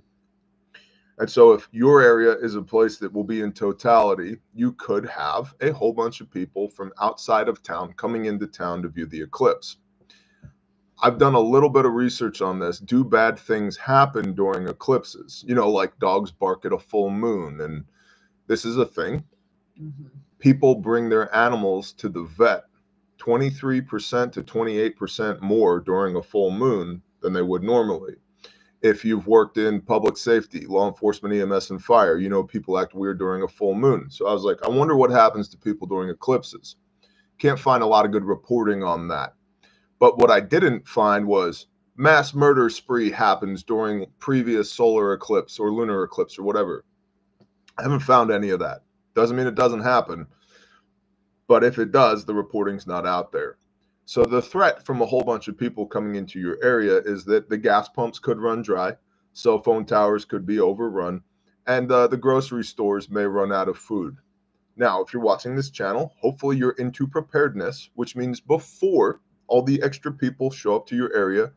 [1.18, 5.08] And so if your area is a place that will be in totality, you could
[5.08, 9.06] have a whole bunch of people from outside of town coming into town to view
[9.06, 9.78] the eclipse.
[11.04, 12.80] I've done a little bit of research on this.
[12.80, 15.44] Do bad things happen during eclipses?
[15.48, 17.60] You know, like dogs bark at a full moon.
[17.62, 17.86] And
[18.48, 19.24] this is a thing.
[19.80, 20.08] Mm-hmm
[20.42, 22.64] people bring their animals to the vet
[23.20, 28.16] 23% to 28% more during a full moon than they would normally.
[28.82, 32.96] If you've worked in public safety, law enforcement, EMS, and fire, you know people act
[32.96, 34.10] weird during a full moon.
[34.10, 36.78] So I was like, I wonder what happens to people during eclipses.
[37.38, 39.36] Can't find a lot of good reporting on that.
[40.00, 45.72] But what I didn't find was mass murder spree happens during previous solar eclipse or
[45.72, 46.84] lunar eclipse or whatever.
[47.78, 48.82] I haven't found any of that.
[49.14, 50.28] Doesn't mean it doesn't happen.
[51.48, 53.58] But if it does, the reporting's not out there.
[54.06, 57.50] So the threat from a whole bunch of people coming into your area is that
[57.50, 58.96] the gas pumps could run dry,
[59.34, 61.22] cell phone towers could be overrun,
[61.68, 64.18] and uh, the grocery stores may run out of food.
[64.76, 69.82] Now, if you're watching this channel, hopefully you're into preparedness, which means before all the
[69.84, 71.52] extra people show up to your area,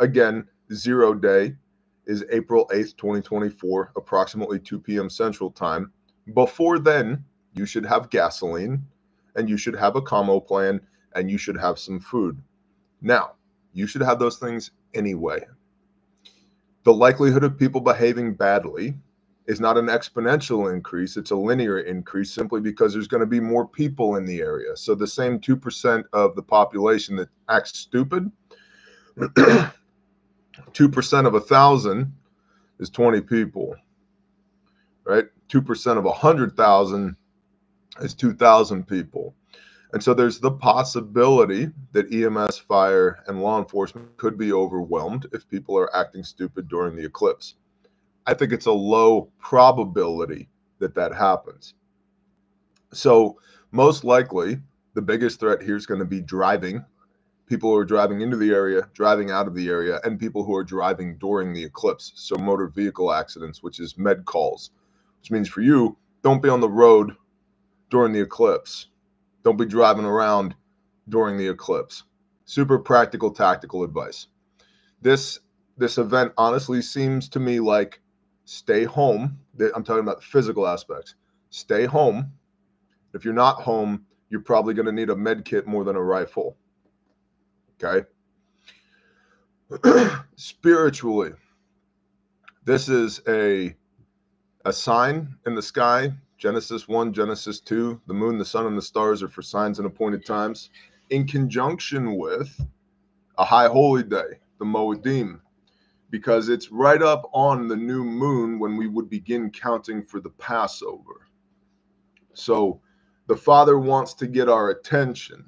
[0.00, 1.56] again, zero day
[2.06, 5.08] is April 8th, 2024, approximately 2 p.m.
[5.08, 5.92] Central Time.
[6.32, 8.82] Before then, you should have gasoline
[9.36, 10.80] and you should have a commo plan
[11.14, 12.40] and you should have some food.
[13.00, 13.32] Now,
[13.72, 15.44] you should have those things anyway.
[16.84, 18.94] The likelihood of people behaving badly
[19.46, 23.40] is not an exponential increase, it's a linear increase simply because there's going to be
[23.40, 24.74] more people in the area.
[24.76, 28.30] So the same 2% of the population that acts stupid,
[29.18, 29.72] 2%
[31.26, 32.12] of a thousand
[32.78, 33.74] is 20 people,
[35.04, 35.26] right?
[35.48, 37.16] 2% of a 100,000
[38.00, 39.34] is 2,000 people.
[39.92, 45.48] And so there's the possibility that EMS, fire, and law enforcement could be overwhelmed if
[45.48, 47.54] people are acting stupid during the eclipse.
[48.26, 50.48] I think it's a low probability
[50.80, 51.74] that that happens.
[52.92, 53.38] So,
[53.70, 54.58] most likely,
[54.94, 56.84] the biggest threat here is going to be driving.
[57.46, 60.56] People who are driving into the area, driving out of the area, and people who
[60.56, 62.12] are driving during the eclipse.
[62.16, 64.70] So, motor vehicle accidents, which is med calls,
[65.24, 67.16] which means for you, don't be on the road
[67.88, 68.88] during the eclipse.
[69.42, 70.54] Don't be driving around
[71.08, 72.02] during the eclipse.
[72.44, 74.26] Super practical, tactical advice.
[75.00, 75.40] This
[75.78, 78.02] this event honestly seems to me like
[78.44, 79.38] stay home.
[79.74, 81.14] I'm talking about the physical aspects.
[81.48, 82.30] Stay home.
[83.14, 86.02] If you're not home, you're probably going to need a med kit more than a
[86.02, 86.58] rifle.
[87.82, 88.06] Okay.
[90.36, 91.32] Spiritually,
[92.66, 93.74] this is a
[94.64, 96.12] a sign in the sky.
[96.38, 99.86] Genesis 1, Genesis 2, the moon, the sun, and the stars are for signs and
[99.86, 100.70] appointed times,
[101.10, 102.60] in conjunction with
[103.38, 105.40] a high holy day, the Moedim,
[106.10, 110.30] because it's right up on the new moon when we would begin counting for the
[110.30, 111.28] Passover.
[112.34, 112.80] So
[113.26, 115.44] the Father wants to get our attention.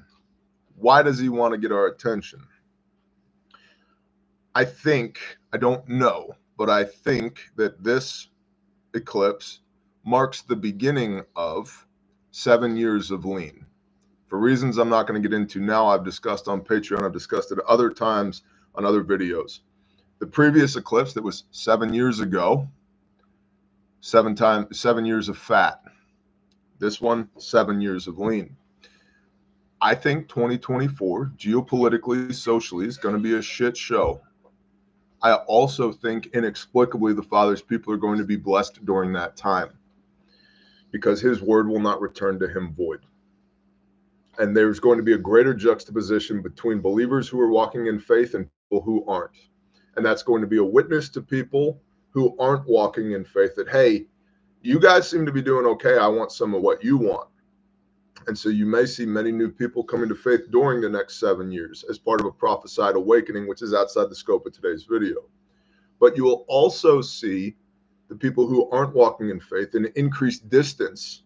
[0.76, 2.40] Why does he want to get our attention?
[4.54, 5.18] I think,
[5.52, 8.28] I don't know, but I think that this
[8.96, 9.60] eclipse
[10.04, 11.86] marks the beginning of
[12.32, 13.66] seven years of lean.
[14.28, 17.52] For reasons I'm not going to get into now, I've discussed on Patreon, I've discussed
[17.52, 18.42] it other times
[18.74, 19.60] on other videos
[20.18, 22.68] the previous eclipse that was seven years ago,
[24.00, 25.82] seven times seven years of fat.
[26.78, 28.56] This one, seven years of lean.
[29.80, 34.20] I think 2024, geopolitically, socially, is going to be a shit show.
[35.22, 39.70] I also think inexplicably the Father's people are going to be blessed during that time
[40.90, 43.00] because his word will not return to him void.
[44.38, 48.34] And there's going to be a greater juxtaposition between believers who are walking in faith
[48.34, 49.36] and people who aren't.
[49.96, 53.68] And that's going to be a witness to people who aren't walking in faith that
[53.68, 54.06] hey
[54.62, 55.96] you guys seem to be doing okay.
[55.98, 57.28] I want some of what you want
[58.26, 61.50] and so you may see many new people coming to faith during the next seven
[61.50, 65.16] years as part of a prophesied awakening which is outside the scope of today's video
[66.00, 67.54] but you will also see
[68.08, 71.22] the people who aren't walking in faith an increased distance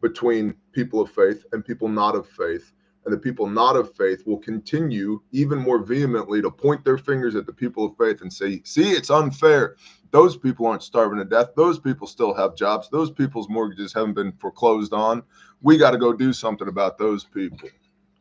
[0.00, 2.72] between people of faith and people not of faith
[3.04, 7.34] and the people not of faith will continue even more vehemently to point their fingers
[7.34, 9.76] at the people of faith and say, see, it's unfair.
[10.14, 11.56] Those people aren't starving to death.
[11.56, 12.88] Those people still have jobs.
[12.88, 15.24] Those people's mortgages haven't been foreclosed on.
[15.60, 17.68] We got to go do something about those people.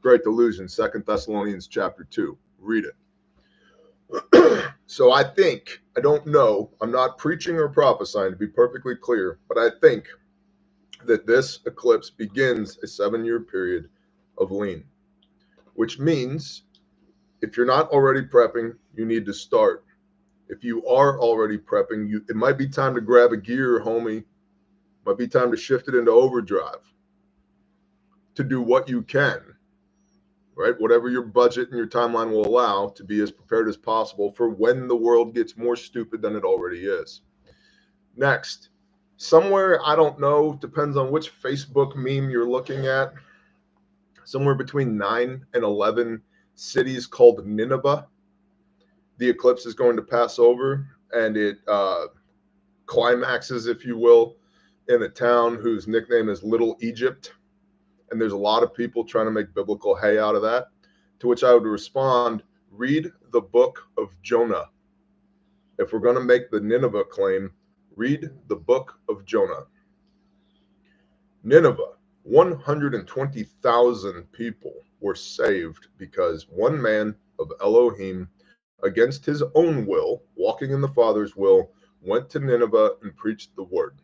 [0.01, 2.35] Great delusion, Second Thessalonians chapter 2.
[2.57, 2.85] Read
[4.33, 4.65] it.
[4.87, 9.37] so I think, I don't know, I'm not preaching or prophesying to be perfectly clear,
[9.47, 10.07] but I think
[11.05, 13.87] that this eclipse begins a seven year period
[14.39, 14.83] of lean,
[15.75, 16.63] which means
[17.43, 19.85] if you're not already prepping, you need to start.
[20.49, 24.23] If you are already prepping, you it might be time to grab a gear, homie.
[25.05, 26.79] Might be time to shift it into overdrive
[28.35, 29.41] to do what you can,
[30.55, 30.79] right?
[30.79, 34.49] Whatever your budget and your timeline will allow to be as prepared as possible for
[34.49, 37.21] when the world gets more stupid than it already is.
[38.15, 38.69] Next,
[39.17, 43.13] somewhere, I don't know, depends on which Facebook meme you're looking at
[44.25, 46.21] somewhere between 9 and 11
[46.55, 48.07] cities called Nineveh.
[49.17, 52.07] The eclipse is going to pass over and it uh,
[52.85, 54.37] climaxes, if you will,
[54.89, 57.33] in a town whose nickname is Little Egypt.
[58.11, 60.67] And there's a lot of people trying to make biblical hay out of that.
[61.19, 64.65] To which I would respond read the book of Jonah.
[65.77, 67.51] If we're going to make the Nineveh claim,
[67.95, 69.65] read the book of Jonah.
[71.43, 71.93] Nineveh
[72.23, 78.29] 120,000 people were saved because one man of Elohim,
[78.83, 81.71] against his own will, walking in the Father's will,
[82.01, 83.95] went to Nineveh and preached the word.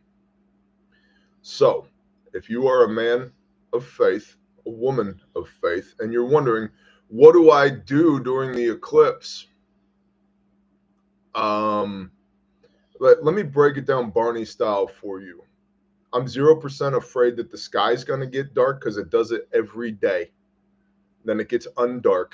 [1.41, 1.87] So,
[2.33, 3.31] if you are a man
[3.73, 6.69] of faith, a woman of faith, and you're wondering,
[7.07, 9.47] what do I do during the eclipse?
[11.35, 12.11] Um,
[12.99, 15.43] let, let me break it down Barney style for you.
[16.13, 19.91] I'm 0% afraid that the sky's going to get dark because it does it every
[19.91, 20.31] day.
[21.23, 22.33] Then it gets undark.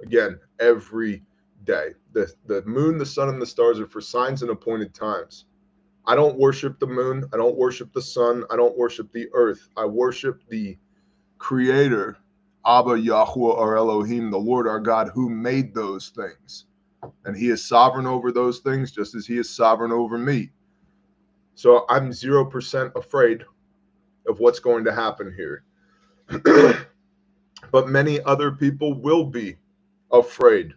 [0.00, 1.22] Again, every
[1.64, 1.94] day.
[2.12, 5.46] The, the moon, the sun, and the stars are for signs and appointed times.
[6.06, 7.24] I don't worship the moon.
[7.32, 8.44] I don't worship the sun.
[8.50, 9.68] I don't worship the earth.
[9.76, 10.78] I worship the
[11.38, 12.16] creator,
[12.66, 16.64] Abba Yahuwah or Elohim, the Lord our God, who made those things.
[17.24, 20.50] And he is sovereign over those things just as he is sovereign over me.
[21.54, 23.44] So I'm 0% afraid
[24.26, 25.64] of what's going to happen here.
[27.70, 29.56] but many other people will be
[30.12, 30.74] afraid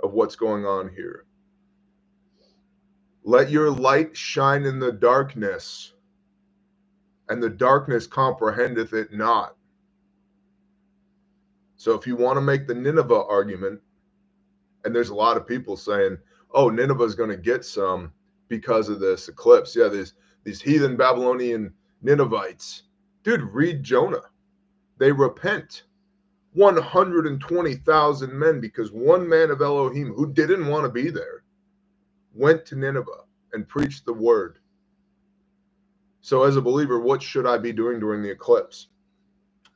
[0.00, 1.26] of what's going on here.
[3.24, 5.94] Let your light shine in the darkness,
[7.28, 9.56] and the darkness comprehendeth it not.
[11.76, 13.80] So if you want to make the Nineveh argument,
[14.84, 16.18] and there's a lot of people saying,
[16.52, 18.12] oh, Nineveh is going to get some
[18.48, 19.74] because of this eclipse.
[19.74, 20.14] Yeah, these
[20.44, 21.72] these heathen Babylonian
[22.02, 22.82] Ninevites.
[23.22, 24.22] Dude, read Jonah.
[24.98, 25.84] They repent.
[26.54, 31.42] 120,000 men because one man of Elohim who didn't want to be there
[32.32, 34.58] went to Nineveh and preached the word.
[36.20, 38.88] So, as a believer, what should I be doing during the eclipse?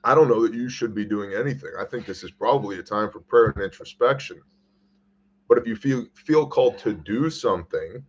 [0.05, 1.73] I don't know that you should be doing anything.
[1.79, 4.41] I think this is probably a time for prayer and introspection.
[5.49, 8.05] But if you feel feel called to do something,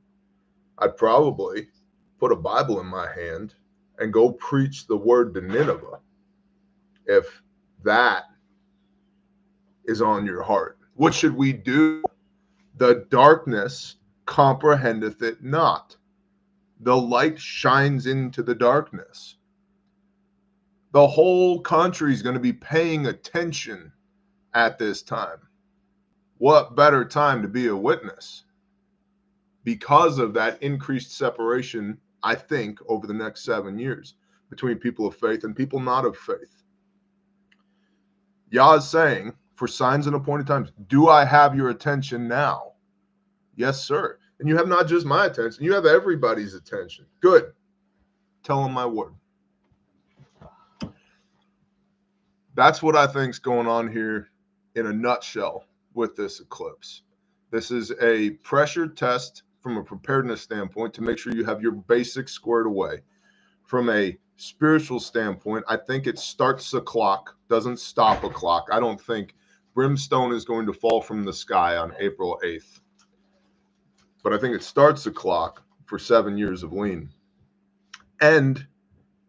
[0.77, 1.67] I'd probably
[2.19, 3.55] put a Bible in my hand
[3.97, 5.99] and go preach the word to Nineveh.
[7.05, 7.41] If
[7.83, 8.25] that
[9.89, 12.03] is on your heart, what should we do?
[12.77, 15.97] The darkness comprehendeth it not.
[16.81, 19.35] The light shines into the darkness.
[20.91, 23.91] The whole country is going to be paying attention
[24.53, 25.39] at this time.
[26.37, 28.43] What better time to be a witness?
[29.63, 34.15] because of that increased separation, I think, over the next seven years
[34.49, 36.63] between people of faith and people not of faith.
[38.49, 42.71] Yah is saying, for signs and appointed times, do I have your attention now?
[43.57, 44.17] Yes, sir.
[44.39, 47.05] And you have not just my attention, you have everybody's attention.
[47.19, 47.51] Good.
[48.41, 49.13] Tell them my word.
[52.55, 54.29] That's what I think's going on here
[54.75, 57.01] in a nutshell with this eclipse.
[57.51, 61.73] This is a pressure test from a preparedness standpoint to make sure you have your
[61.73, 63.01] basics squared away.
[63.63, 68.69] From a spiritual standpoint, I think it starts a clock, doesn't stop a clock.
[68.71, 69.33] I don't think
[69.79, 72.81] brimstone is going to fall from the sky on April 8th.
[74.21, 77.09] But I think it starts the clock for seven years of lean.
[78.19, 78.67] And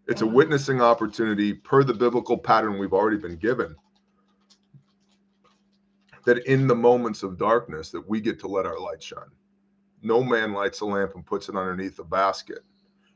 [0.09, 3.77] it's a witnessing opportunity per the biblical pattern we've already been given
[6.25, 9.31] that in the moments of darkness that we get to let our light shine
[10.03, 12.65] no man lights a lamp and puts it underneath a basket.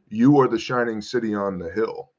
[0.08, 2.12] You are the shining city on the hill.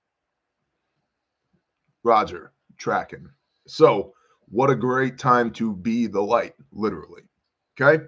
[2.03, 3.29] Roger, tracking.
[3.65, 4.14] So,
[4.49, 7.23] what a great time to be the light, literally.
[7.79, 8.03] Okay.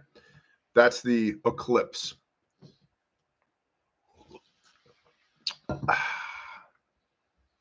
[0.76, 2.16] That's the eclipse.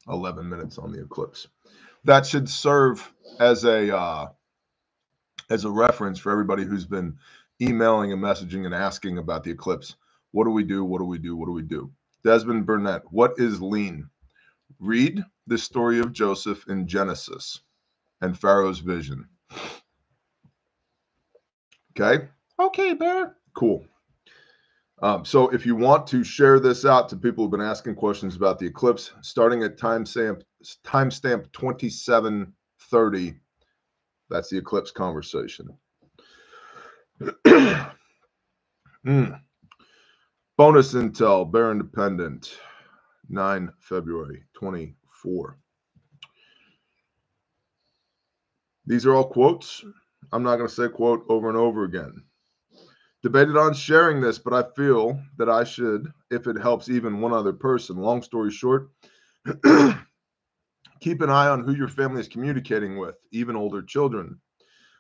[0.09, 1.49] Eleven minutes on the eclipse.
[2.05, 4.29] That should serve as a uh,
[5.51, 7.17] as a reference for everybody who's been
[7.61, 9.97] emailing and messaging and asking about the eclipse.
[10.33, 10.85] What do we do?
[10.85, 11.37] What do we do?
[11.37, 11.91] What do we do?
[12.23, 14.09] Desmond Burnett, what is lean?
[14.79, 17.61] Read the story of Joseph in Genesis
[18.27, 19.27] and Pharaoh's vision.
[21.99, 22.29] Okay.
[22.61, 23.37] Okay, Bear.
[23.55, 23.87] Cool.
[25.03, 28.37] Um, so if you want to share this out to people who've been asking questions
[28.37, 30.43] about the eclipse, starting at timestamp
[30.85, 33.35] timestamp 2730,
[34.29, 35.69] that's the eclipse conversation
[39.07, 39.41] mm.
[40.57, 42.59] Bonus intel, Bear Independent,
[43.29, 45.59] 9 February 24.
[48.87, 49.85] These are all quotes.
[50.33, 52.23] I'm not going to say quote over and over again.
[53.23, 57.33] Debated on sharing this, but I feel that I should if it helps even one
[57.33, 57.97] other person.
[57.97, 58.91] Long story short,
[61.01, 64.41] keep an eye on who your family is communicating with, even older children.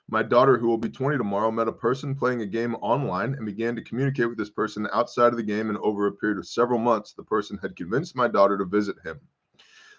[0.08, 3.44] My daughter, who will be 20 tomorrow, met a person playing a game online and
[3.44, 5.68] began to communicate with this person outside of the game.
[5.68, 8.96] And over a period of several months, the person had convinced my daughter to visit
[9.04, 9.20] him.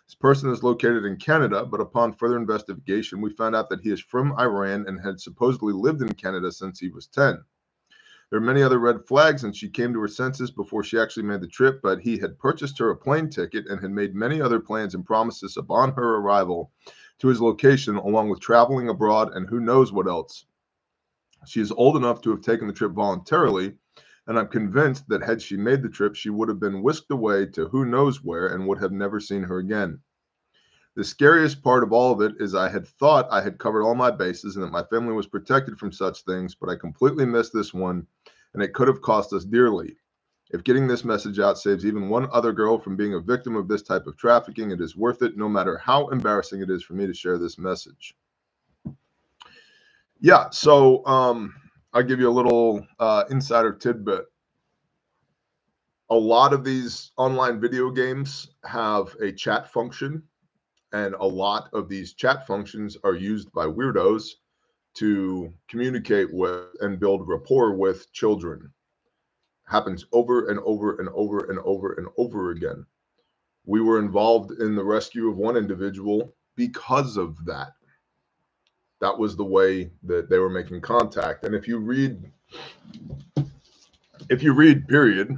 [0.08, 3.92] This person is located in Canada, but upon further investigation, we found out that he
[3.92, 7.44] is from Iran and had supposedly lived in Canada since he was 10.
[8.30, 11.24] There are many other red flags, and she came to her senses before she actually
[11.24, 14.42] made the trip, but he had purchased her a plane ticket and had made many
[14.42, 16.72] other plans and promises upon her arrival
[17.20, 20.46] to his location, along with traveling abroad and who knows what else.
[21.46, 23.76] She is old enough to have taken the trip voluntarily,
[24.28, 27.46] and I'm convinced that had she made the trip, she would have been whisked away
[27.48, 30.00] to who knows where and would have never seen her again.
[30.96, 33.96] The scariest part of all of it is I had thought I had covered all
[33.96, 37.54] my bases and that my family was protected from such things, but I completely missed
[37.54, 38.06] this one,
[38.54, 39.96] and it could have cost us dearly.
[40.50, 43.68] If getting this message out saves even one other girl from being a victim of
[43.68, 46.94] this type of trafficking, it is worth it, no matter how embarrassing it is for
[46.94, 48.16] me to share this message.
[50.20, 51.54] Yeah, so um,
[51.98, 54.26] I'll give you a little uh, insider tidbit.
[56.12, 60.22] A lot of these online video games have a chat function
[60.94, 64.30] and a lot of these chat functions are used by weirdos
[64.98, 68.72] to communicate with and build rapport with children.
[69.68, 72.86] Happens over and over and over and over and over again.
[73.66, 77.72] We were involved in the rescue of one individual because of that.
[79.00, 81.44] That was the way that they were making contact.
[81.44, 82.32] And if you read,
[84.30, 85.36] if you read, period,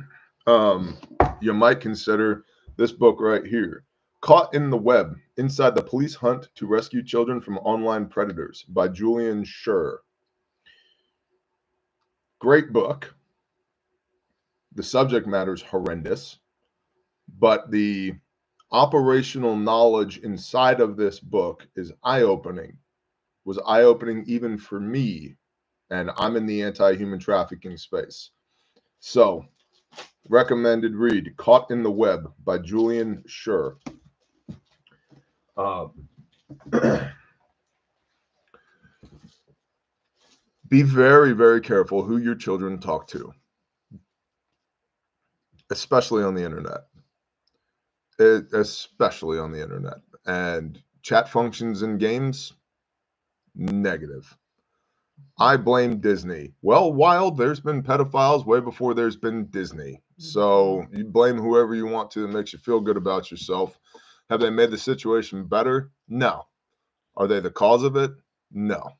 [0.48, 0.98] um,
[1.42, 2.46] you might consider
[2.78, 3.84] this book right here
[4.22, 8.90] Caught in the Web Inside the Police Hunt to Rescue Children from Online Predators by
[8.90, 10.02] Julian Sher.
[12.40, 13.16] Great book.
[14.76, 16.40] The subject matter is horrendous,
[17.40, 18.14] but the
[18.72, 22.78] operational knowledge inside of this book is eye opening,
[23.50, 25.36] was eye opening even for me.
[25.90, 28.30] And I'm in the anti human trafficking space.
[29.00, 29.44] So,
[30.30, 33.78] recommended read Caught in the Web by Julian Sher.
[35.58, 36.08] Um,
[40.70, 43.34] be very, very careful who your children talk to,
[45.72, 46.82] especially on the internet.
[48.20, 50.02] It, especially on the internet.
[50.28, 52.54] And chat functions in games,
[53.60, 54.36] negative.
[55.38, 56.54] I blame Disney.
[56.62, 60.02] Well, wild, there's been pedophiles way before there's been Disney.
[60.18, 60.98] So mm-hmm.
[60.98, 63.80] you blame whoever you want to that makes you feel good about yourself.
[64.30, 65.92] Have they made the situation better?
[66.08, 66.46] No.
[67.16, 68.12] Are they the cause of it?
[68.52, 68.92] No.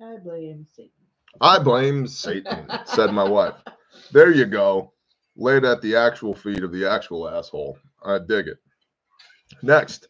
[0.00, 0.90] I blame Satan.
[1.40, 3.54] I blame Satan, said my wife.
[4.12, 4.92] There you go.
[5.36, 7.78] Laid at the actual feet of the actual asshole.
[8.04, 8.58] I dig it.
[9.62, 10.08] Next,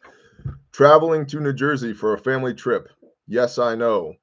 [0.71, 2.89] traveling to New Jersey for a family trip.
[3.27, 4.15] Yes, I know.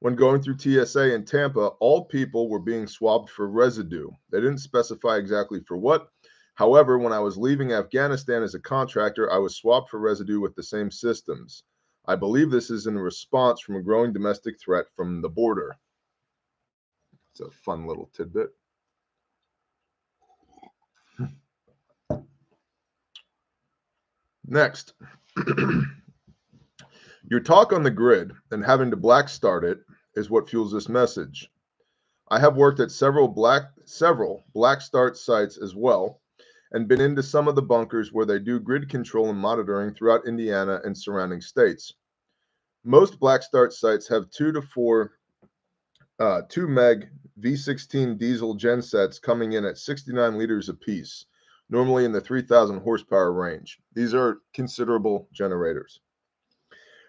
[0.00, 4.08] When going through TSA in Tampa, all people were being swabbed for residue.
[4.30, 6.10] They didn't specify exactly for what,
[6.56, 10.54] However, when I was leaving Afghanistan as a contractor, I was swapped for residue with
[10.54, 11.64] the same systems.
[12.06, 15.76] I believe this is in response from a growing domestic threat from the border.
[17.30, 18.54] It's a fun little tidbit.
[21.18, 22.16] Hmm.
[24.46, 24.94] Next,
[27.28, 29.78] your talk on the grid and having to black start it
[30.14, 31.50] is what fuels this message.
[32.28, 36.20] I have worked at several black several black start sites as well
[36.72, 40.26] and been into some of the bunkers where they do grid control and monitoring throughout
[40.26, 41.94] Indiana and surrounding states.
[42.84, 45.12] Most Black Start sites have two to four
[46.18, 47.08] uh, 2 meg
[47.40, 51.26] V16 diesel gensets coming in at 69 liters apiece,
[51.68, 53.78] normally in the 3,000 horsepower range.
[53.94, 56.00] These are considerable generators.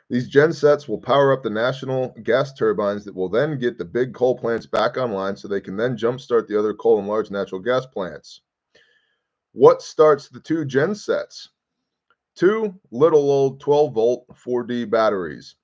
[0.10, 4.14] These gensets will power up the natural gas turbines that will then get the big
[4.14, 7.60] coal plants back online so they can then jumpstart the other coal and large natural
[7.60, 8.42] gas plants.
[9.52, 11.50] What starts the two gen sets?
[12.36, 15.56] Two little old 12 volt 4D batteries.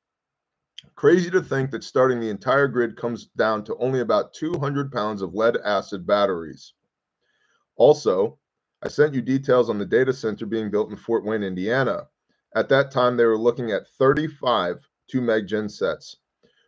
[0.95, 5.21] Crazy to think that starting the entire grid comes down to only about 200 pounds
[5.21, 6.73] of lead acid batteries.
[7.77, 8.39] Also,
[8.81, 12.07] I sent you details on the data center being built in Fort Wayne, Indiana.
[12.55, 16.17] At that time, they were looking at 35 2 meg gen sets.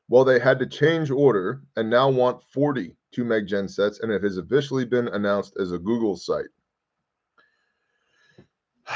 [0.10, 4.12] Well, they had to change order and now want 40 2 meg gen sets, and
[4.12, 6.46] it has officially been announced as a Google site.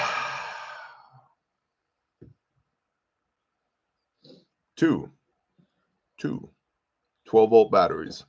[4.76, 5.12] Two,
[6.18, 6.50] two
[7.28, 8.24] 12 volt batteries.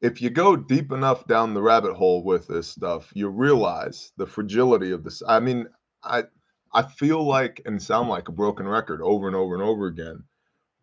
[0.00, 4.26] If you go deep enough down the rabbit hole with this stuff, you realize the
[4.26, 5.20] fragility of this.
[5.26, 5.66] I mean,
[6.04, 6.24] I
[6.72, 10.24] I feel like and sound like a broken record over and over and over again,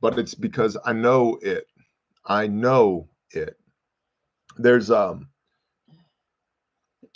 [0.01, 1.67] but it's because I know it.
[2.25, 3.57] I know it.
[4.57, 5.29] There's um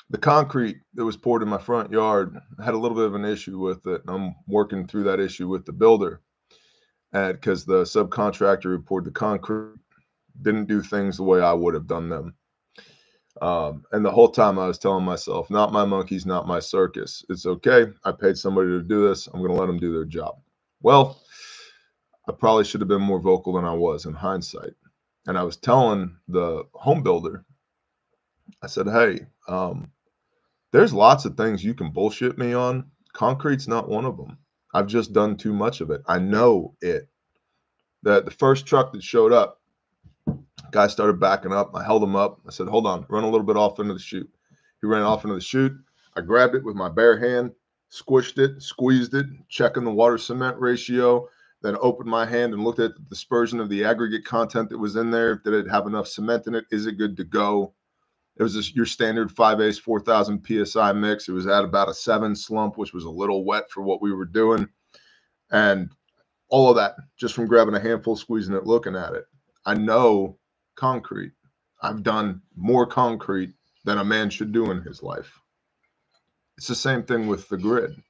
[0.10, 3.26] the concrete that was poured in my front yard had a little bit of an
[3.26, 4.02] issue with it.
[4.08, 6.22] I'm working through that issue with the builder,
[7.14, 9.80] and because the subcontractor who poured the concrete
[10.42, 12.36] didn't do things the way I would have done them.
[13.42, 17.26] Um, and the whole time I was telling myself, not my monkeys, not my circus.
[17.30, 17.88] It's okay.
[18.06, 19.28] I paid somebody to do this.
[19.28, 20.40] I'm going to let them do their job.
[20.82, 21.22] Well,
[22.28, 24.74] I probably should have been more vocal than I was in hindsight.
[25.28, 27.46] And I was telling the home builder,
[28.64, 29.92] I said, hey, um,
[30.74, 32.92] there's lots of things you can bullshit me on.
[33.14, 34.40] Concrete's not one of them.
[34.74, 36.02] I've just done too much of it.
[36.08, 37.10] I know it.
[38.04, 39.59] That the first truck that showed up,
[40.72, 41.76] guy started backing up.
[41.76, 42.40] I held him up.
[42.48, 44.30] I said, hold on, run a little bit off into the chute.
[44.82, 45.74] He ran off into the chute.
[46.16, 47.52] I grabbed it with my bare hand,
[47.92, 51.28] squished it, squeezed it, checking the water cement ratio,
[51.62, 54.96] then opened my hand and looked at the dispersion of the aggregate content that was
[54.96, 55.36] in there.
[55.36, 56.66] Did it have enough cement in it?
[56.72, 57.74] Is it good to go?
[58.38, 61.28] It was just your standard 5 ace 4000 psi mix.
[61.28, 64.14] It was at about a seven slump, which was a little wet for what we
[64.14, 64.68] were doing.
[65.52, 65.90] And
[66.48, 69.26] all of that just from grabbing a handful, squeezing it, looking at it.
[69.66, 70.39] I know
[70.80, 71.34] concrete.
[71.82, 73.54] I've done more concrete
[73.86, 75.40] than a man should do in his life.
[76.58, 78.02] It's the same thing with the grid.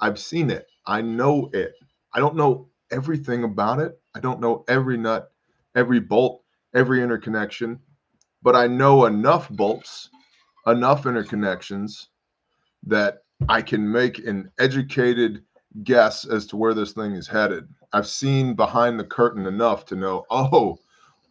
[0.00, 0.66] I've seen it.
[0.86, 1.74] I know it.
[2.14, 4.00] I don't know everything about it.
[4.14, 5.32] I don't know every nut,
[5.74, 6.42] every bolt,
[6.74, 7.80] every interconnection,
[8.42, 10.10] but I know enough bolts,
[10.66, 12.06] enough interconnections
[12.84, 15.42] that I can make an educated
[15.84, 17.68] guess as to where this thing is headed.
[17.92, 20.78] I've seen behind the curtain enough to know, oh,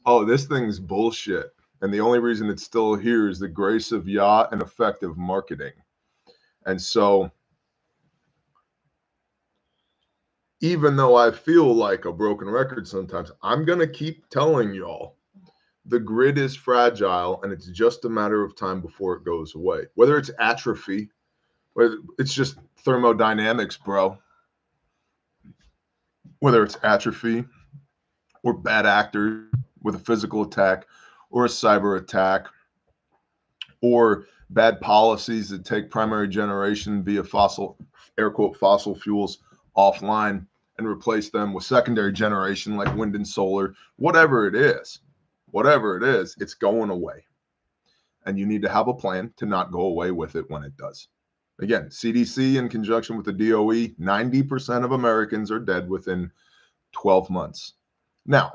[0.07, 1.53] oh, this thing's bullshit.
[1.81, 5.73] And the only reason it's still here is the grace of Yah and effective marketing.
[6.65, 7.29] And so,
[10.61, 15.17] even though I feel like a broken record sometimes, I'm going to keep telling y'all
[15.85, 19.83] the grid is fragile and it's just a matter of time before it goes away.
[19.93, 21.09] Whether it's atrophy,
[21.73, 24.17] whether it's just thermodynamics, bro.
[26.39, 27.45] Whether it's atrophy
[28.43, 29.47] or bad actors
[29.87, 30.85] with a physical attack
[31.29, 32.47] or a cyber attack
[33.79, 37.77] or bad policies that take primary generation via fossil
[38.17, 39.37] air quote fossil fuels
[39.77, 40.45] offline
[40.77, 44.99] and replace them with secondary generation like wind and solar whatever it is
[45.51, 47.23] whatever it is it's going away.
[48.25, 50.75] And you need to have a plan to not go away with it when it
[50.75, 51.07] does.
[51.61, 56.29] Again cdc in conjunction with the doe 90% of americans are dead within
[56.91, 57.75] 12 months.
[58.25, 58.51] Now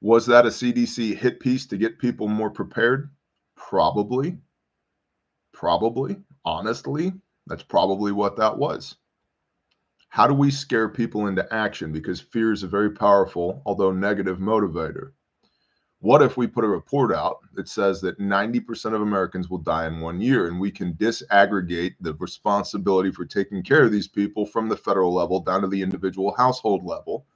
[0.00, 3.10] was that a CDC hit piece to get people more prepared?
[3.56, 4.38] Probably.
[5.52, 6.16] Probably.
[6.44, 7.12] Honestly,
[7.46, 8.96] that's probably what that was.
[10.10, 11.92] How do we scare people into action?
[11.92, 15.12] Because fear is a very powerful, although negative motivator.
[16.00, 19.88] What if we put a report out that says that 90% of Americans will die
[19.88, 24.46] in one year and we can disaggregate the responsibility for taking care of these people
[24.46, 27.26] from the federal level down to the individual household level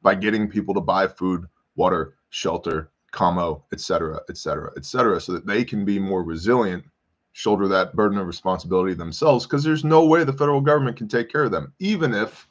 [0.00, 1.46] by getting people to buy food
[1.78, 6.22] water, shelter, commo, et cetera, et cetera, et cetera, so that they can be more
[6.22, 6.84] resilient,
[7.32, 11.30] shoulder that burden of responsibility themselves, because there's no way the federal government can take
[11.30, 12.46] care of them, even if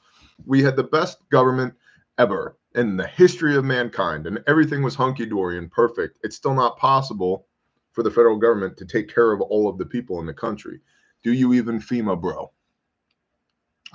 [0.45, 1.73] we had the best government
[2.17, 6.17] ever in the history of mankind and everything was hunky dory and perfect.
[6.23, 7.47] It's still not possible
[7.91, 10.79] for the federal government to take care of all of the people in the country.
[11.23, 12.51] Do you even FEMA, bro?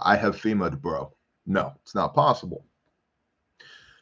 [0.02, 1.12] I have FEMA, bro.
[1.46, 2.66] No, it's not possible.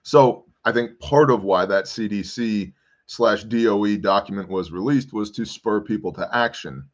[0.02, 2.72] So I think part of why that CDC
[3.06, 6.88] slash DOE document was released was to spur people to action,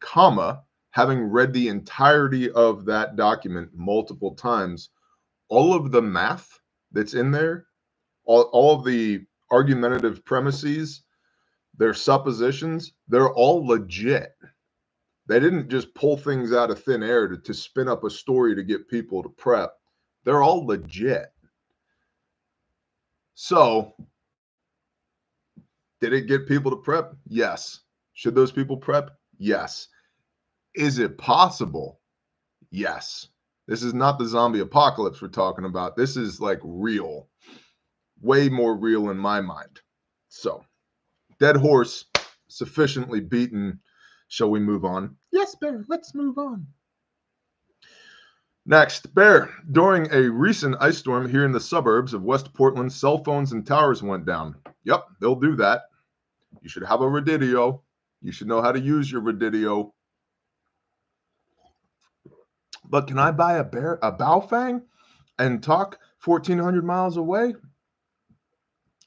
[0.00, 4.90] comma, having read the entirety of that document multiple times,
[5.48, 6.60] all of the math
[6.92, 7.66] that's in there,
[8.24, 11.02] all, all of the argumentative premises,
[11.78, 14.34] their suppositions, they're all legit.
[15.26, 18.54] They didn't just pull things out of thin air to, to spin up a story
[18.54, 19.72] to get people to prep.
[20.24, 21.31] They're all legit.
[23.44, 23.94] So,
[26.00, 27.16] did it get people to prep?
[27.26, 27.80] Yes.
[28.12, 29.10] Should those people prep?
[29.36, 29.88] Yes.
[30.76, 32.00] Is it possible?
[32.70, 33.26] Yes.
[33.66, 35.96] This is not the zombie apocalypse we're talking about.
[35.96, 37.26] This is like real,
[38.20, 39.80] way more real in my mind.
[40.28, 40.64] So,
[41.40, 42.04] dead horse,
[42.46, 43.80] sufficiently beaten.
[44.28, 45.16] Shall we move on?
[45.32, 46.64] Yes, Bear, let's move on.
[48.64, 49.50] Next, Bear.
[49.72, 53.66] During a recent ice storm here in the suburbs of West Portland, cell phones and
[53.66, 54.54] towers went down.
[54.84, 55.82] Yep, they'll do that.
[56.60, 57.80] You should have a Radidio.
[58.20, 59.90] You should know how to use your Radidio.
[62.84, 64.82] But can I buy a bear a Baofeng
[65.38, 67.54] and talk 1400 miles away?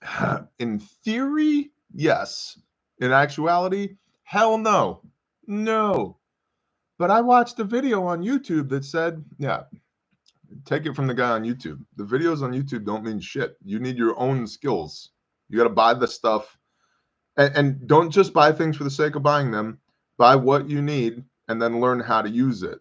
[0.59, 2.59] In theory, yes.
[2.99, 5.01] In actuality, hell no.
[5.47, 6.17] No.
[6.97, 9.63] But I watched a video on YouTube that said, yeah,
[10.65, 11.83] take it from the guy on YouTube.
[11.97, 13.57] The videos on YouTube don't mean shit.
[13.63, 15.11] You need your own skills.
[15.49, 16.57] You got to buy the stuff
[17.37, 19.79] and, and don't just buy things for the sake of buying them.
[20.17, 22.79] Buy what you need and then learn how to use it.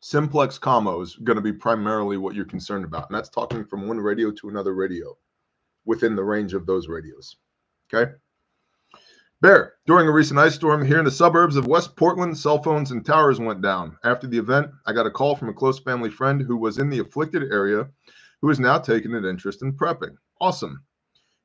[0.00, 3.08] Simplex commo is going to be primarily what you're concerned about.
[3.08, 5.16] And that's talking from one radio to another radio
[5.84, 7.36] within the range of those radios.
[7.92, 8.12] Okay.
[9.42, 12.92] Bear, during a recent ice storm here in the suburbs of West Portland, cell phones
[12.92, 13.98] and towers went down.
[14.04, 16.88] After the event, I got a call from a close family friend who was in
[16.88, 17.90] the afflicted area
[18.40, 20.14] who is now taking an interest in prepping.
[20.40, 20.84] Awesome.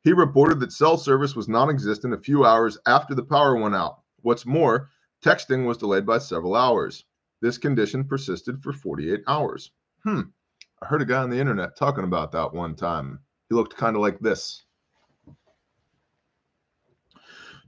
[0.04, 3.74] He reported that cell service was non existent a few hours after the power went
[3.74, 4.02] out.
[4.22, 4.92] What's more,
[5.26, 7.04] texting was delayed by several hours.
[7.42, 9.72] This condition persisted for 48 hours.
[10.04, 10.22] Hmm.
[10.84, 13.22] I heard a guy on the internet talking about that one time.
[13.50, 14.67] He looked kind of like this.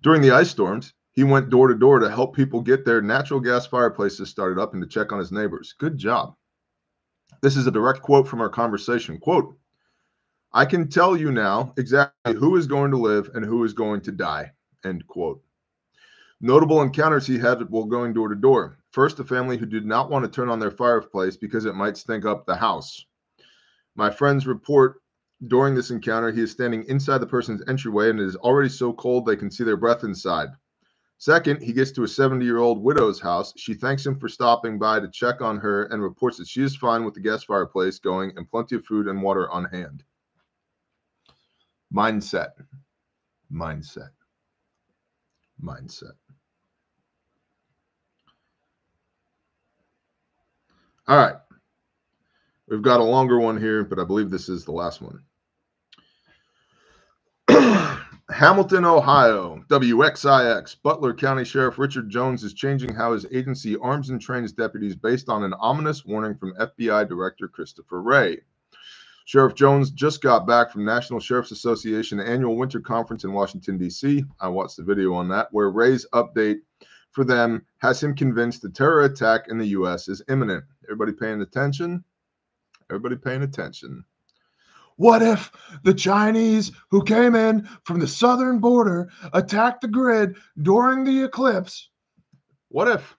[0.01, 3.39] During the ice storms, he went door to door to help people get their natural
[3.39, 5.73] gas fireplaces started up and to check on his neighbors.
[5.77, 6.35] Good job.
[7.41, 9.19] This is a direct quote from our conversation.
[9.19, 9.57] Quote,
[10.53, 14.01] I can tell you now exactly who is going to live and who is going
[14.01, 14.53] to die.
[14.85, 15.43] End quote.
[16.41, 18.79] Notable encounters he had while going door to door.
[18.91, 21.97] First, a family who did not want to turn on their fireplace because it might
[21.97, 23.05] stink up the house.
[23.95, 25.01] My friends report
[25.47, 28.93] during this encounter, he is standing inside the person's entryway and it is already so
[28.93, 30.49] cold they can see their breath inside.
[31.17, 33.53] Second, he gets to a 70 year old widow's house.
[33.57, 36.75] She thanks him for stopping by to check on her and reports that she is
[36.75, 40.03] fine with the gas fireplace going and plenty of food and water on hand.
[41.93, 42.51] Mindset.
[43.51, 44.09] Mindset.
[45.63, 46.13] Mindset.
[51.07, 51.35] All right.
[52.67, 55.21] We've got a longer one here, but I believe this is the last one.
[58.31, 60.75] Hamilton, Ohio, WXIX.
[60.83, 65.29] Butler County Sheriff Richard Jones is changing how his agency arms and trains deputies based
[65.29, 68.39] on an ominous warning from FBI Director Christopher Wray.
[69.25, 74.23] Sheriff Jones just got back from National Sheriff's Association annual winter conference in Washington, D.C.
[74.39, 76.59] I watched the video on that, where Wray's update
[77.11, 80.07] for them has him convinced the terror attack in the U.S.
[80.07, 80.63] is imminent.
[80.85, 82.03] Everybody paying attention?
[82.91, 84.05] Everybody paying attention.
[84.99, 85.49] What if
[85.85, 91.87] the Chinese who came in from the southern border attacked the grid during the eclipse?
[92.67, 93.15] What if?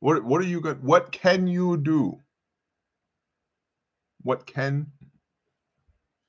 [0.00, 2.18] What what are you going what can you do?
[4.22, 4.86] What can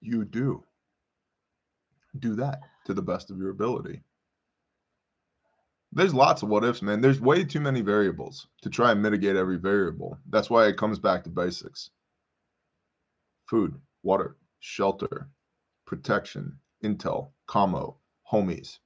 [0.02, 0.62] you do?
[2.20, 4.02] Do that to the best of your ability.
[5.94, 7.00] There's lots of what ifs, man.
[7.00, 10.20] There's way too many variables to try and mitigate every variable.
[10.30, 11.92] That's why it comes back to basics
[13.48, 15.30] food, water, shelter,
[15.86, 17.98] protection, intel, commo,
[18.30, 18.80] homies.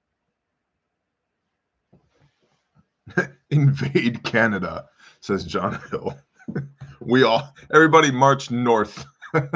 [3.49, 4.89] Invade Canada,
[5.21, 6.17] says John Hill.
[6.99, 9.05] we all, everybody march north.
[9.33, 9.47] We're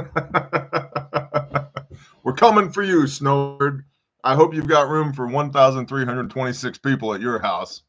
[2.38, 3.84] coming for you, Snowbird.
[4.24, 7.84] I hope you've got room for 1,326 people at your house.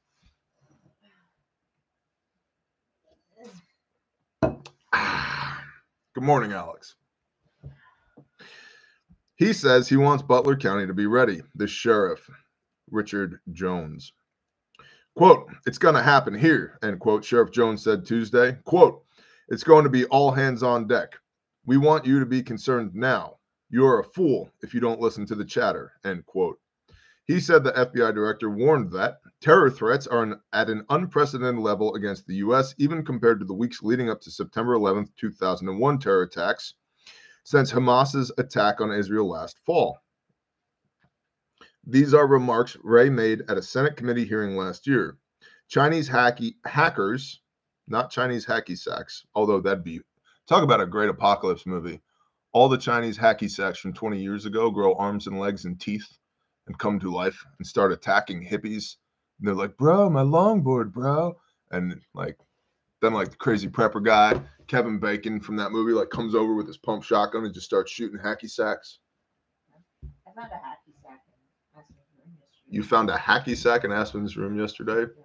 [4.42, 6.96] Good morning, Alex.
[9.36, 11.42] He says he wants Butler County to be ready.
[11.56, 12.30] The sheriff,
[12.88, 14.12] Richard Jones.
[15.16, 17.24] Quote, it's going to happen here, end quote.
[17.24, 18.56] Sheriff Jones said Tuesday.
[18.64, 19.04] Quote,
[19.48, 21.16] it's going to be all hands on deck.
[21.66, 23.38] We want you to be concerned now.
[23.70, 26.60] You're a fool if you don't listen to the chatter, end quote.
[27.24, 31.94] He said the FBI director warned that terror threats are an, at an unprecedented level
[31.94, 36.22] against the U.S., even compared to the weeks leading up to September 11, 2001 terror
[36.22, 36.74] attacks
[37.44, 39.98] since Hamas's attack on Israel last fall.
[41.86, 45.18] These are remarks Wray made at a Senate committee hearing last year.
[45.68, 47.40] Chinese hacky, hackers,
[47.86, 50.00] not Chinese hacky sacks, although that'd be
[50.48, 52.00] talk about a great apocalypse movie.
[52.52, 56.06] All the Chinese hacky sacks from 20 years ago grow arms and legs and teeth
[56.66, 58.96] and come to life and start attacking hippies.
[59.38, 61.36] And they're like, bro, my longboard, bro.
[61.70, 62.38] And like,
[63.04, 66.66] then like the crazy prepper guy Kevin Bacon from that movie like comes over with
[66.66, 68.98] his pump shotgun and just starts shooting hacky sacks.
[70.26, 71.34] I found a hacky sack in
[71.76, 72.70] Aspen's room yesterday.
[72.70, 75.00] You found a hacky sack in Aspen's room yesterday.
[75.02, 75.24] Yeah.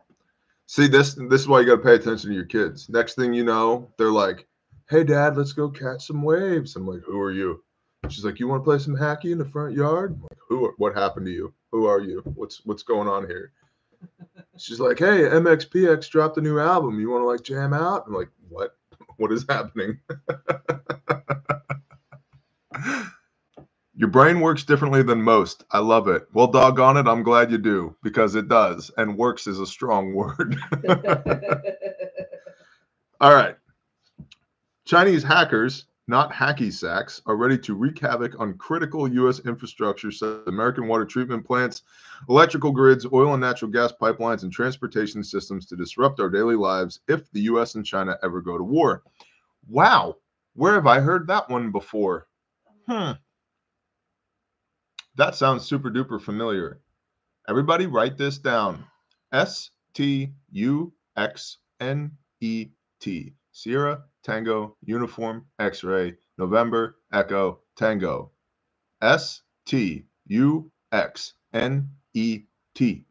[0.67, 2.89] See this this is why you got to pay attention to your kids.
[2.89, 4.47] Next thing you know, they're like,
[4.89, 7.63] "Hey, Dad, let's go catch some waves." I'm like, "Who are you?"
[8.09, 10.71] She's like, "You want to play some hacky in the front yard?" I'm like, "Who?
[10.77, 11.53] What happened to you?
[11.71, 12.21] Who are you?
[12.35, 13.51] What's what's going on here?"
[14.59, 16.99] She's like, "Hey, MXPX dropped a new album.
[16.99, 18.75] You want to like jam out?" I'm like, "What?"
[19.17, 19.99] what is happening?
[23.95, 25.65] Your brain works differently than most.
[25.71, 26.25] I love it.
[26.31, 28.89] Well, doggone it, I'm glad you do because it does.
[28.95, 30.57] And works is a strong word.
[33.19, 33.57] All right.
[34.85, 39.41] Chinese hackers, not hacky sacks, are ready to wreak havoc on critical U.S.
[39.41, 41.83] infrastructure such as American water treatment plants,
[42.27, 47.01] electrical grids, oil and natural gas pipelines, and transportation systems to disrupt our daily lives
[47.07, 47.75] if the U.S.
[47.75, 49.03] and China ever go to war.
[49.69, 50.15] Wow.
[50.55, 52.27] Where have I heard that one before?
[52.87, 53.11] Hmm.
[55.15, 56.81] That sounds super duper familiar.
[57.47, 58.83] Everybody write this down.
[59.31, 63.33] S T U X N E T.
[63.51, 68.31] Sierra Tango Uniform X Ray November Echo Tango.
[69.01, 72.43] S T U X N E
[72.73, 73.05] T.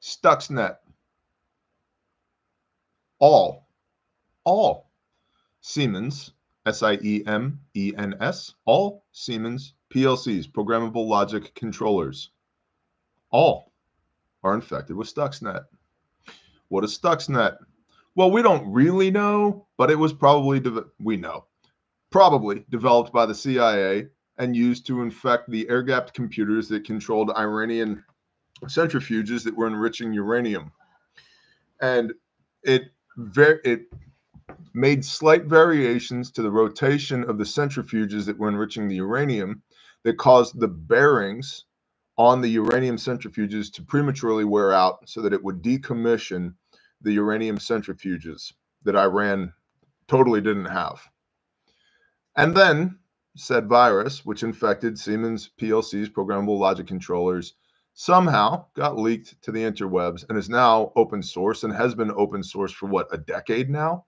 [0.00, 0.76] Stuxnet.
[3.18, 3.66] All.
[4.44, 4.90] All.
[5.60, 6.32] Siemens.
[6.66, 8.54] S I E M E N S.
[8.64, 12.30] All Siemens PLCs, programmable logic controllers,
[13.30, 13.72] all
[14.42, 15.66] are infected with Stuxnet.
[16.66, 17.58] What is Stuxnet?
[18.16, 21.46] Well, we don't really know, but it was probably, de- we know,
[22.10, 24.06] probably developed by the CIA
[24.38, 28.04] and used to infect the air gapped computers that controlled Iranian
[28.64, 30.70] centrifuges that were enriching uranium.
[31.80, 32.14] And
[32.62, 32.84] it,
[33.16, 33.86] ver- it
[34.74, 39.62] made slight variations to the rotation of the centrifuges that were enriching the uranium
[40.04, 41.64] that caused the bearings
[42.16, 46.54] on the uranium centrifuges to prematurely wear out so that it would decommission
[47.04, 48.52] the uranium centrifuges
[48.82, 49.52] that Iran
[50.08, 51.00] totally didn't have.
[52.36, 52.98] And then
[53.36, 57.54] said virus, which infected Siemens PLC's programmable logic controllers,
[57.94, 62.42] somehow got leaked to the interwebs and is now open source and has been open
[62.42, 64.04] source for what, a decade now?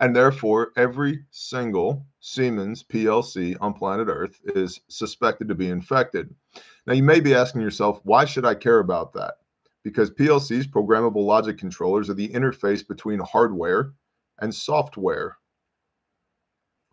[0.00, 6.34] And therefore, every single Siemens PLC on planet Earth is suspected to be infected.
[6.86, 9.34] Now, you may be asking yourself, why should I care about that?
[9.84, 13.92] Because PLCs, programmable logic controllers, are the interface between hardware
[14.40, 15.36] and software.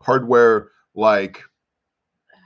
[0.02, 1.42] Hardware like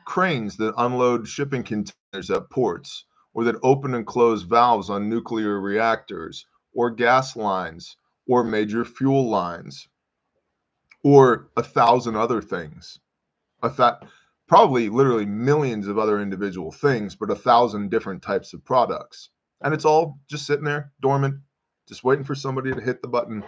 [0.07, 5.61] cranes that unload shipping containers at ports, or that open and close valves on nuclear
[5.61, 9.89] reactors, or gas lines, or major fuel lines
[11.07, 12.99] or a thousand other things.
[13.63, 14.09] A thought
[14.49, 19.31] probably literally millions of other individual things, but a thousand different types of products.
[19.63, 21.37] And it's all just sitting there dormant,
[21.89, 23.43] just waiting for somebody to hit the button.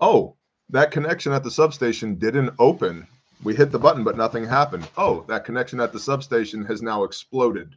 [0.00, 0.36] Oh,
[0.70, 3.06] that connection at the substation didn't open.
[3.42, 4.88] We hit the button, but nothing happened.
[4.96, 7.74] Oh, that connection at the substation has now exploded.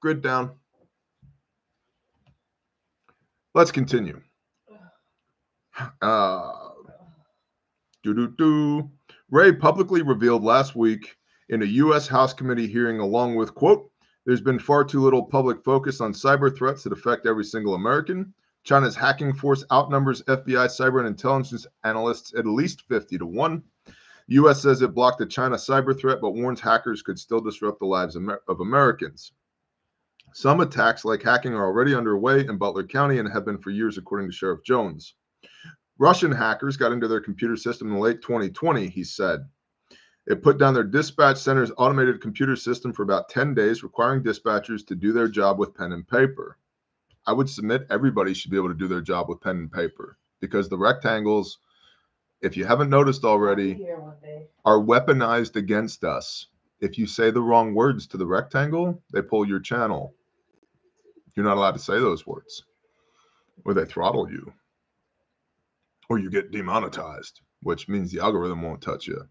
[0.00, 0.52] Grid down.
[3.54, 4.20] Let's continue.
[6.02, 6.52] Uh,
[8.02, 8.90] do do do.
[9.30, 11.16] Wray publicly revealed last week
[11.48, 12.06] in a U.S.
[12.06, 13.89] House committee hearing, along with quote,
[14.30, 18.32] "There's been far too little public focus on cyber threats that affect every single American.
[18.62, 23.64] China's hacking force outnumbers FBI cyber and intelligence analysts at least 50 to one."
[24.28, 24.62] U.S.
[24.62, 28.14] says it blocked the China cyber threat, but warns hackers could still disrupt the lives
[28.14, 29.32] of Americans.
[30.32, 33.98] Some attacks, like hacking, are already underway in Butler County and have been for years,
[33.98, 35.16] according to Sheriff Jones.
[35.98, 39.40] Russian hackers got into their computer system in late 2020, he said.
[40.26, 44.86] It put down their dispatch center's automated computer system for about 10 days, requiring dispatchers
[44.86, 46.58] to do their job with pen and paper.
[47.26, 50.18] I would submit everybody should be able to do their job with pen and paper
[50.40, 51.58] because the rectangles,
[52.40, 53.86] if you haven't noticed already,
[54.64, 56.46] are weaponized against us.
[56.80, 60.14] If you say the wrong words to the rectangle, they pull your channel.
[61.34, 62.64] You're not allowed to say those words,
[63.64, 64.52] or they throttle you
[66.10, 69.26] or you get demonetized, which means the algorithm won't touch you.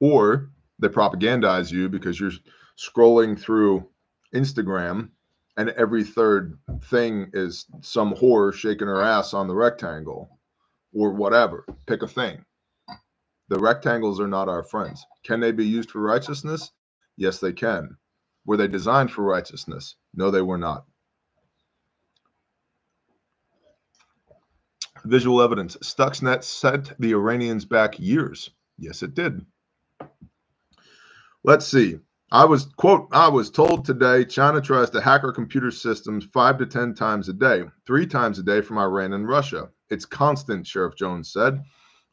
[0.00, 2.32] Or they propagandize you because you're
[2.78, 3.88] scrolling through
[4.34, 5.10] Instagram
[5.56, 10.40] and every third thing is some whore shaking her ass on the rectangle
[10.92, 11.64] or whatever.
[11.86, 12.44] Pick a thing.
[13.48, 15.04] The rectangles are not our friends.
[15.24, 16.72] Can they be used for righteousness?
[17.16, 17.96] Yes, they can.
[18.46, 19.96] Were they designed for righteousness?
[20.14, 20.86] No, they were not.
[25.04, 25.76] Visual evidence.
[25.82, 28.50] Stuxnet set the Iranians back years.
[28.78, 29.44] Yes, it did.
[31.46, 31.98] Let's see.
[32.32, 36.56] I was, quote, I was told today China tries to hack our computer systems five
[36.56, 39.68] to 10 times a day, three times a day from Iran and Russia.
[39.90, 41.62] It's constant, Sheriff Jones said.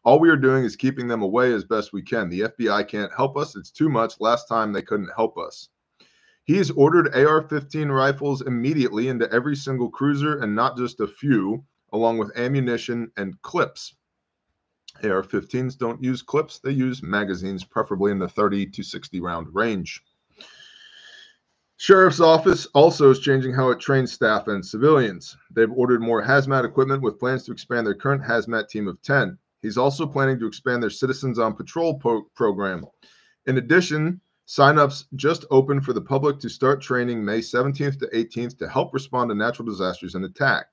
[0.04, 2.28] All we are doing is keeping them away as best we can.
[2.28, 3.56] The FBI can't help us.
[3.56, 4.20] It's too much.
[4.20, 5.70] Last time they couldn't help us.
[6.44, 11.08] He has ordered AR 15 rifles immediately into every single cruiser and not just a
[11.08, 11.64] few
[11.94, 13.96] along with ammunition and clips.
[15.04, 19.48] AR 15s don't use clips, they use magazines, preferably in the 30 to 60 round
[19.54, 20.04] range.
[21.78, 25.36] Sheriff's Office also is changing how it trains staff and civilians.
[25.50, 29.36] They've ordered more hazmat equipment with plans to expand their current hazmat team of 10.
[29.64, 32.00] He's also planning to expand their Citizens on Patrol
[32.36, 32.86] program.
[33.48, 38.60] In addition, signups just opened for the public to start training May 17th to 18th
[38.60, 40.68] to help respond to natural disasters and attack.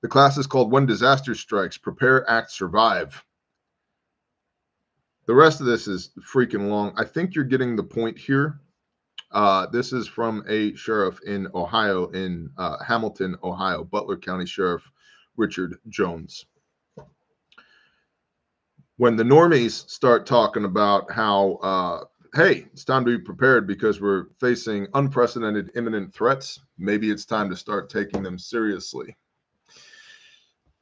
[0.00, 3.24] The class is called When Disaster Strikes Prepare, Act, Survive.
[5.26, 6.92] The rest of this is freaking long.
[6.96, 8.60] I think you're getting the point here.
[9.32, 14.82] Uh, this is from a sheriff in Ohio, in uh, Hamilton, Ohio, Butler County Sheriff
[15.36, 16.46] Richard Jones.
[18.96, 24.00] When the normies start talking about how, uh, hey, it's time to be prepared because
[24.00, 29.16] we're facing unprecedented imminent threats, maybe it's time to start taking them seriously.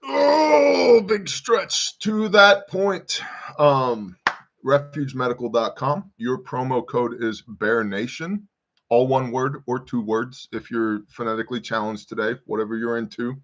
[0.09, 3.21] Oh, big stretch to that point.
[3.59, 4.17] Um,
[4.65, 6.13] refugemedical.com.
[6.17, 8.49] Your promo code is Bear Nation,
[8.89, 13.37] all one word or two words if you're phonetically challenged today, whatever you're into.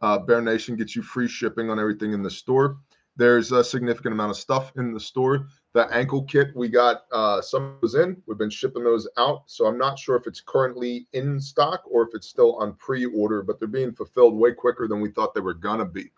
[0.00, 2.78] Uh, Bear Nation gets you free shipping on everything in the store.
[3.16, 5.46] There's a significant amount of stuff in the store.
[5.74, 8.22] The ankle kit we got uh, some was in.
[8.26, 12.04] We've been shipping those out, so I'm not sure if it's currently in stock or
[12.04, 15.40] if it's still on pre-order, but they're being fulfilled way quicker than we thought they
[15.40, 16.12] were gonna be.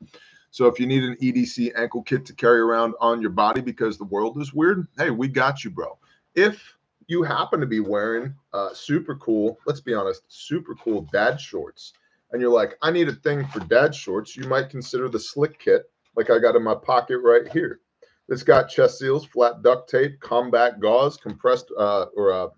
[0.50, 3.96] So if you need an EDC ankle kit to carry around on your body because
[3.96, 5.98] the world is weird, hey, we got you, bro.
[6.34, 6.76] If
[7.06, 11.94] you happen to be wearing uh, super cool, let's be honest, super cool dad shorts,
[12.30, 15.58] and you're like, I need a thing for dad shorts, you might consider the slick
[15.58, 17.80] kit, like I got in my pocket right here.
[18.28, 22.48] It's got chest seals, flat duct tape, combat gauze, compressed uh, or uh,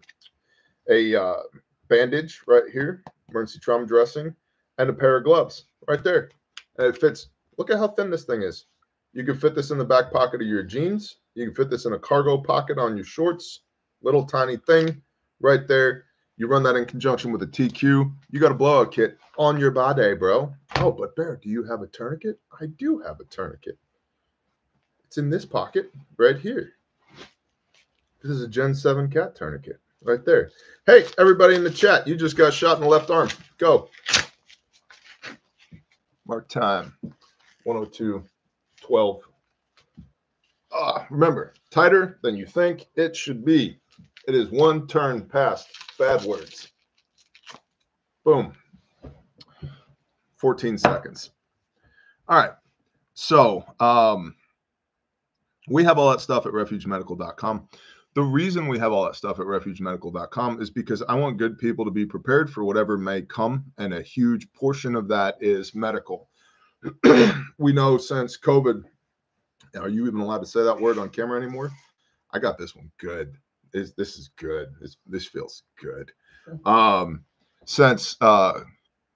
[0.89, 1.43] a uh,
[1.89, 4.35] bandage right here, emergency trauma dressing,
[4.79, 6.31] and a pair of gloves right there.
[6.79, 7.29] And it fits.
[7.59, 8.67] Look at how thin this thing is.
[9.13, 11.17] You can fit this in the back pocket of your jeans.
[11.35, 13.63] You can fit this in a cargo pocket on your shorts.
[14.03, 15.03] Little tiny thing
[15.41, 16.05] right there.
[16.37, 18.13] You run that in conjunction with a TQ.
[18.31, 20.55] You got a blowout kit on your body, bro.
[20.77, 22.39] Oh, but Bear, do you have a tourniquet?
[22.61, 23.77] I do have a tourniquet.
[25.09, 26.75] It's in this pocket right here.
[28.23, 30.51] This is a Gen 7 cat tourniquet right there.
[30.85, 33.31] Hey, everybody in the chat, you just got shot in the left arm.
[33.57, 33.89] Go.
[36.27, 36.93] Mark time
[37.65, 38.23] 102
[38.83, 39.23] 12.
[40.75, 43.79] Ah, remember, tighter than you think it should be.
[44.27, 46.69] It is one turn past bad words.
[48.25, 48.53] Boom.
[50.37, 51.31] 14 seconds.
[52.29, 52.53] All right.
[53.15, 54.35] So, um,
[55.71, 57.69] we have all that stuff at refugemedical.com.
[58.15, 61.85] The reason we have all that stuff at refugemedical.com is because I want good people
[61.85, 66.29] to be prepared for whatever may come, and a huge portion of that is medical.
[67.59, 68.83] we know since COVID,
[69.79, 71.71] are you even allowed to say that word on camera anymore?
[72.33, 73.35] I got this one good.
[73.73, 74.69] This, this is good.
[74.81, 76.11] This, this feels good.
[76.65, 77.25] Um,
[77.67, 78.61] since uh,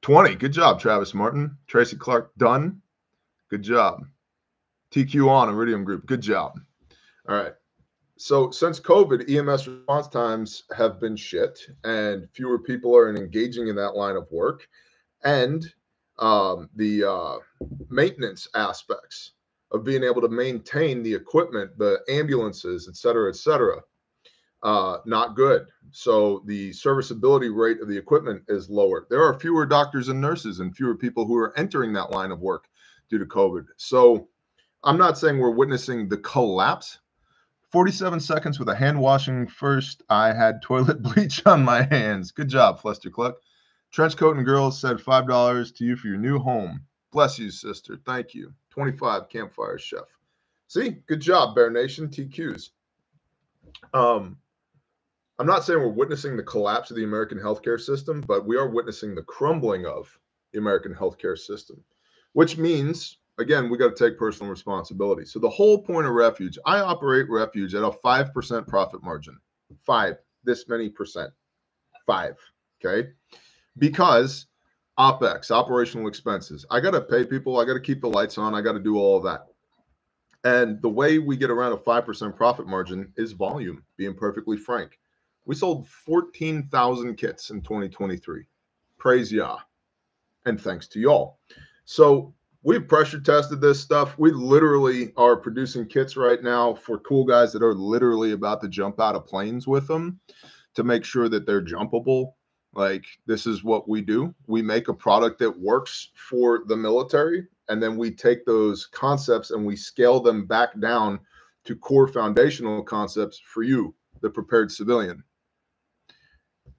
[0.02, 1.56] 20, good job, Travis Martin.
[1.66, 2.82] Tracy Clark, done.
[3.48, 4.02] Good job.
[4.92, 6.06] TQ on Iridium Group.
[6.06, 6.60] Good job.
[7.28, 7.52] All right.
[8.18, 13.76] So since COVID, EMS response times have been shit, and fewer people are engaging in
[13.76, 14.68] that line of work,
[15.24, 15.64] and
[16.18, 17.36] um, the uh,
[17.88, 19.32] maintenance aspects
[19.72, 23.80] of being able to maintain the equipment, the ambulances, et cetera, et cetera,
[24.62, 25.66] uh, not good.
[25.90, 29.06] So the serviceability rate of the equipment is lower.
[29.10, 32.40] There are fewer doctors and nurses and fewer people who are entering that line of
[32.40, 32.68] work
[33.10, 33.66] due to COVID.
[33.76, 34.28] So
[34.84, 36.98] I'm not saying we're witnessing the collapse.
[37.70, 40.02] 47 seconds with a hand washing first.
[40.10, 42.32] I had toilet bleach on my hands.
[42.32, 43.36] Good job, Fluster Cluck.
[43.92, 46.84] Trench Coat and Girls said $5 to you for your new home.
[47.12, 47.98] Bless you, sister.
[48.04, 48.52] Thank you.
[48.70, 50.04] 25 Campfire Chef.
[50.66, 52.70] See, good job, Bear Nation TQs.
[53.94, 54.38] Um,
[55.38, 58.68] I'm not saying we're witnessing the collapse of the American healthcare system, but we are
[58.68, 60.18] witnessing the crumbling of
[60.52, 61.84] the American healthcare system,
[62.32, 65.24] which means again, we got to take personal responsibility.
[65.24, 69.38] So the whole point of refuge, I operate refuge at a 5% profit margin.
[69.84, 71.30] Five, this many percent.
[72.06, 72.36] Five.
[72.84, 73.10] Okay.
[73.78, 74.46] Because
[74.98, 76.66] OPEX, operational expenses.
[76.70, 77.58] I got to pay people.
[77.58, 78.54] I got to keep the lights on.
[78.54, 79.46] I got to do all of that.
[80.44, 84.98] And the way we get around a 5% profit margin is volume, being perfectly frank.
[85.46, 88.44] We sold 14,000 kits in 2023.
[88.98, 89.58] Praise Yah.
[90.44, 91.38] And thanks to y'all.
[91.84, 94.18] So we've pressure tested this stuff.
[94.18, 98.68] We literally are producing kits right now for cool guys that are literally about to
[98.68, 100.20] jump out of planes with them
[100.74, 102.32] to make sure that they're jumpable.
[102.74, 104.34] Like this is what we do.
[104.46, 109.50] We make a product that works for the military and then we take those concepts
[109.50, 111.20] and we scale them back down
[111.64, 115.22] to core foundational concepts for you, the prepared civilian.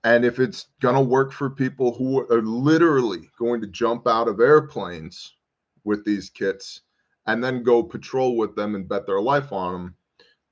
[0.04, 4.28] And if it's going to work for people who are literally going to jump out
[4.28, 5.36] of airplanes
[5.84, 6.82] with these kits
[7.28, 9.96] and then go patrol with them and bet their life on them,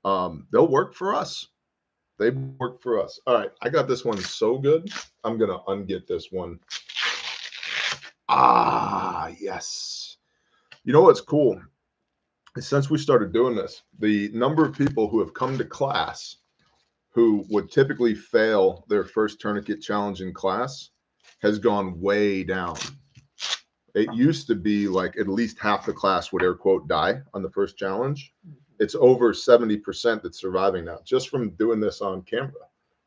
[0.04, 1.48] um, they'll work for us.
[2.18, 3.18] They work for us.
[3.26, 4.90] All right, I got this one so good.
[5.24, 6.58] I'm to unget this one.
[8.28, 10.16] Ah, yes.
[10.84, 11.60] You know what's cool?
[12.58, 16.36] Since we started doing this, the number of people who have come to class
[17.10, 20.90] who would typically fail their first tourniquet challenge in class
[21.40, 22.76] has gone way down.
[23.94, 27.42] It used to be like at least half the class would air quote die on
[27.42, 28.32] the first challenge.
[28.78, 32.52] It's over 70% that's surviving now just from doing this on camera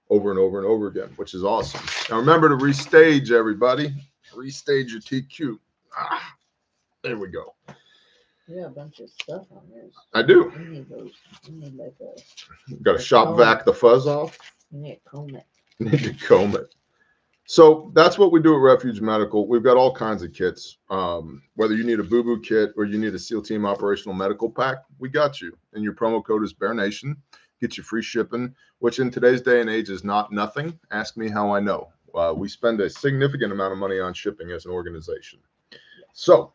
[0.10, 1.82] over and over and over again, which is awesome.
[2.10, 3.94] Now remember to restage everybody.
[4.34, 5.58] Restage your TQ.
[5.98, 6.36] Ah,
[7.04, 7.56] there we go.
[8.48, 9.86] Yeah, a bunch of stuff on there.
[10.14, 10.52] I do.
[10.56, 11.14] We need those.
[11.48, 12.76] We need like a.
[12.84, 14.38] Got to shop vac the fuzz off.
[14.72, 15.46] We need to comb it.
[15.80, 16.76] Need to comb it.
[17.48, 19.48] So that's what we do at Refuge Medical.
[19.48, 20.78] We've got all kinds of kits.
[20.89, 24.16] Um, whether you need a boo boo kit or you need a SEAL Team operational
[24.16, 25.56] medical pack, we got you.
[25.74, 27.16] And your promo code is Bear Nation.
[27.62, 30.78] Get you free shipping, which in today's day and age is not nothing.
[30.89, 31.89] Ask me how I know.
[32.16, 35.39] Uh, we spend a significant amount of money on shipping as an organization.
[36.14, 36.52] So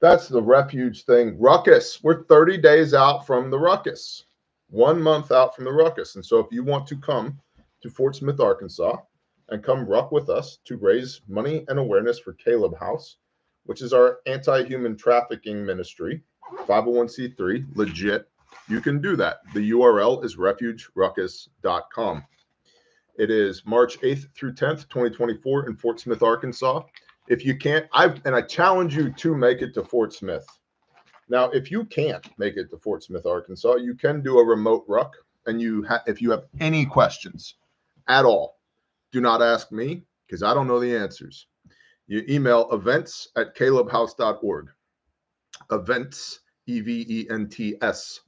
[0.00, 1.38] that's the refuge thing.
[1.38, 2.02] Ruckus.
[2.02, 4.24] We're 30 days out from the ruckus,
[4.70, 6.16] one month out from the ruckus.
[6.16, 7.38] And so if you want to come
[7.82, 8.96] to Fort Smith, Arkansas,
[9.50, 13.16] and come ruck with us to raise money and awareness for Kaleb House,
[13.64, 16.22] which is our anti human trafficking ministry,
[16.66, 18.28] 501c3, legit,
[18.68, 19.38] you can do that.
[19.54, 22.24] The URL is refugeruckus.com.
[23.16, 26.82] It is March 8th through 10th, 2024 in Fort Smith, Arkansas.
[27.28, 30.46] If you can't, I and I challenge you to make it to Fort Smith.
[31.28, 34.84] Now, if you can't make it to Fort Smith, Arkansas, you can do a remote
[34.88, 35.12] ruck.
[35.46, 37.54] And you, ha- if you have any questions
[38.08, 38.59] at all,
[39.12, 41.46] do not ask me because I don't know the answers.
[42.06, 44.68] You email events at kalebhouse.org.
[45.70, 48.20] Events, E V E N T S,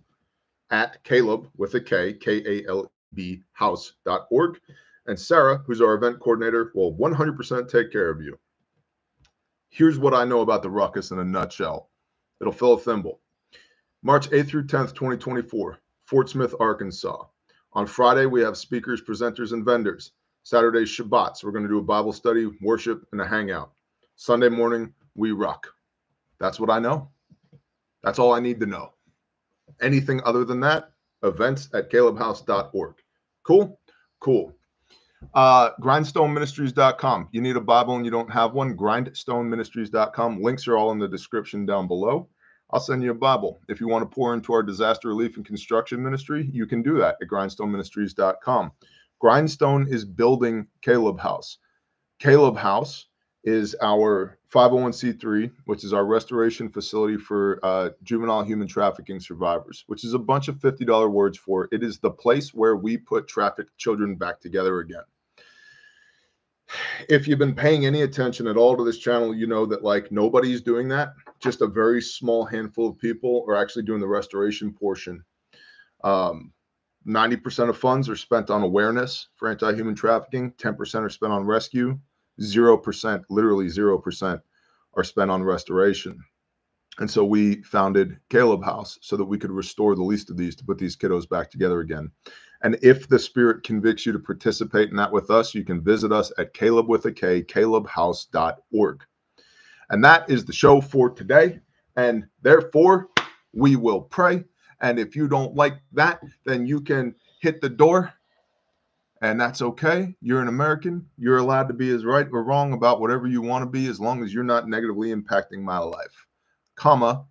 [0.71, 4.59] at Caleb with a K, K A L B house.org.
[5.07, 8.39] And Sarah, who's our event coordinator, will 100% take care of you.
[9.69, 11.91] Here's what I know about the ruckus in a nutshell
[12.41, 13.21] it'll fill a thimble.
[14.03, 17.25] March 8th through 10th, 2024, Fort Smith, Arkansas.
[17.73, 20.13] On Friday, we have speakers, presenters, and vendors.
[20.43, 21.37] Saturday, Shabbat.
[21.37, 23.73] So we're going to do a Bible study, worship, and a hangout.
[24.17, 25.69] Sunday morning, we rock.
[26.39, 27.11] That's what I know.
[28.03, 28.93] That's all I need to know.
[29.81, 30.91] Anything other than that,
[31.23, 32.95] events at kalebhouse.org.
[33.45, 33.81] Cool?
[34.21, 34.55] Cool.
[35.35, 37.29] Uh, grindstoneministries.com.
[37.31, 40.43] You need a Bible and you don't have one, grindstoneministries.com.
[40.43, 42.29] Links are all in the description down below.
[42.71, 43.61] I'll send you a Bible.
[43.69, 46.99] If you want to pour into our disaster relief and construction ministry, you can do
[46.99, 48.73] that at grindstoneministries.com.
[49.23, 51.59] Grindstone is building Kaleb House.
[52.21, 53.07] Kaleb House
[53.45, 60.03] is our 501c3, which is our restoration facility for uh, juvenile human trafficking survivors, which
[60.03, 63.79] is a bunch of $50 words for it is the place where we put trafficked
[63.79, 65.05] children back together again.
[67.09, 70.11] If you've been paying any attention at all to this channel, you know that like
[70.11, 71.13] nobody's doing that.
[71.39, 75.23] Just a very small handful of people are actually doing the restoration portion.
[76.03, 76.53] Um,
[77.07, 81.45] 90% of funds are spent on awareness for anti human trafficking, 10% are spent on
[81.45, 81.99] rescue,
[82.41, 84.41] 0%, literally 0%,
[84.95, 86.23] are spent on restoration.
[86.99, 90.55] And so we founded Kaleb House so that we could restore the least of these
[90.57, 92.11] to put these kiddos back together again.
[92.63, 96.13] And if the Spirit convicts you to participate in that with us, you can visit
[96.13, 99.05] us at Caleb with a K, kalebhouse.org.
[99.91, 101.61] And that is the show for today.
[101.97, 103.09] And therefore,
[103.53, 104.45] we will pray.
[104.83, 108.13] And if you don't like that, then you can hit the door
[109.23, 110.17] and that's okay.
[110.21, 111.07] You're an American.
[111.17, 114.01] You're allowed to be as right or wrong about whatever you want to be as
[114.01, 116.27] long as you're not negatively impacting my life.
[116.75, 117.25] Comma,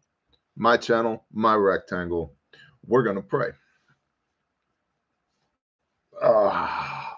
[0.55, 2.33] my channel, my rectangle.
[2.87, 3.49] We're going to pray.
[6.23, 7.17] Ah.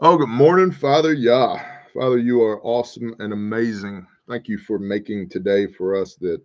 [0.00, 1.58] Oh, good morning, Father Yah.
[1.94, 4.04] Father, you are awesome and amazing.
[4.28, 6.42] Thank you for making today for us that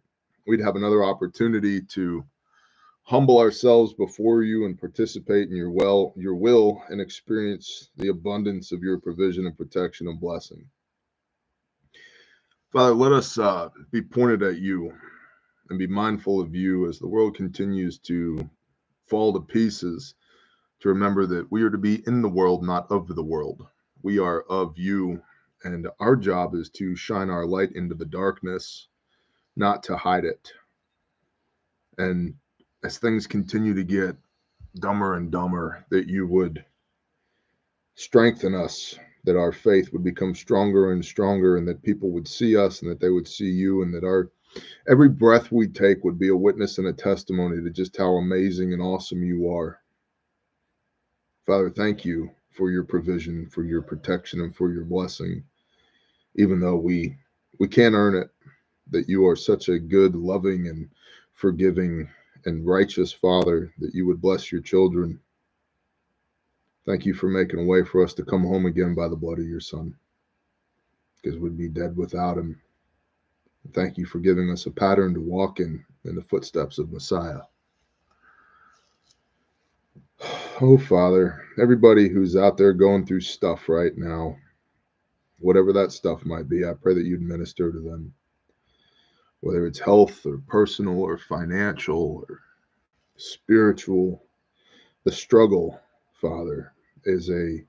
[0.49, 2.25] we'd have another opportunity to
[3.03, 8.73] humble ourselves before you and participate in your well your will and experience the abundance
[8.73, 10.65] of your provision and protection and blessing.
[12.73, 14.93] Father let us uh, be pointed at you
[15.69, 18.49] and be mindful of you as the world continues to
[19.07, 20.15] fall to pieces
[20.81, 23.67] to remember that we are to be in the world not of the world.
[24.03, 25.21] We are of you
[25.65, 28.87] And our job is to shine our light into the darkness,
[29.59, 30.51] not to hide it.
[31.97, 32.33] And
[32.83, 34.15] as things continue to get
[34.75, 36.63] dumber and dumber, that you would
[37.95, 42.55] strengthen us, that our faith would become stronger and stronger, and that people would see
[42.55, 44.31] us and that they would see you, and that our
[44.87, 48.73] every breath we take would be a witness and a testimony to just how amazing
[48.73, 49.79] and awesome you are.
[51.45, 55.43] Father, thank you for your provision, for your protection, and for your blessing,
[56.35, 57.17] even though we
[57.59, 58.29] we can't earn it.
[58.91, 60.89] That you are such a good, loving, and
[61.33, 62.09] forgiving
[62.45, 65.19] and righteous Father, that you would bless your children.
[66.85, 69.39] Thank you for making a way for us to come home again by the blood
[69.39, 69.95] of your Son,
[71.21, 72.59] because we'd be dead without him.
[73.73, 77.41] Thank you for giving us a pattern to walk in in the footsteps of Messiah.
[80.61, 84.35] Oh, Father, everybody who's out there going through stuff right now,
[85.37, 88.13] whatever that stuff might be, I pray that you'd minister to them.
[89.41, 92.41] Whether it's health or personal or financial or
[93.17, 94.23] spiritual,
[95.05, 95.79] the struggle,
[96.13, 96.73] Father,
[97.05, 97.63] is a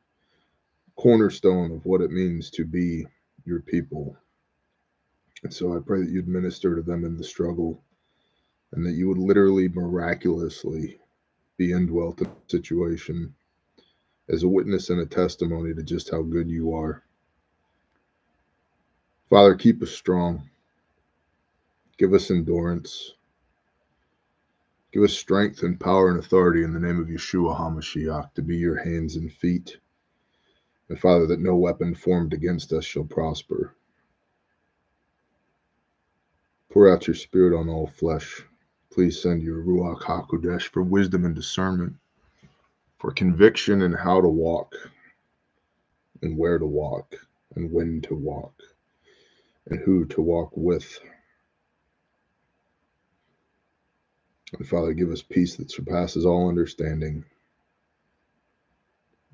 [0.97, 3.07] cornerstone of what it means to be
[3.45, 4.17] your people.
[5.43, 7.83] And so I pray that you'd minister to them in the struggle
[8.73, 10.99] and that you would literally miraculously
[11.57, 13.35] be indwelt in the situation
[14.29, 17.03] as a witness and a testimony to just how good you are.
[19.29, 20.49] Father, keep us strong.
[22.01, 23.13] Give us endurance.
[24.91, 28.57] Give us strength and power and authority in the name of Yeshua HaMashiach to be
[28.57, 29.77] your hands and feet.
[30.89, 33.75] And Father, that no weapon formed against us shall prosper.
[36.71, 38.47] Pour out your spirit on all flesh.
[38.91, 41.97] Please send your Ruach HaKodesh for wisdom and discernment,
[42.99, 44.75] for conviction in how to walk,
[46.23, 47.15] and where to walk,
[47.57, 48.55] and when to walk,
[49.67, 50.99] and who to walk with.
[54.65, 57.25] Father, give us peace that surpasses all understanding.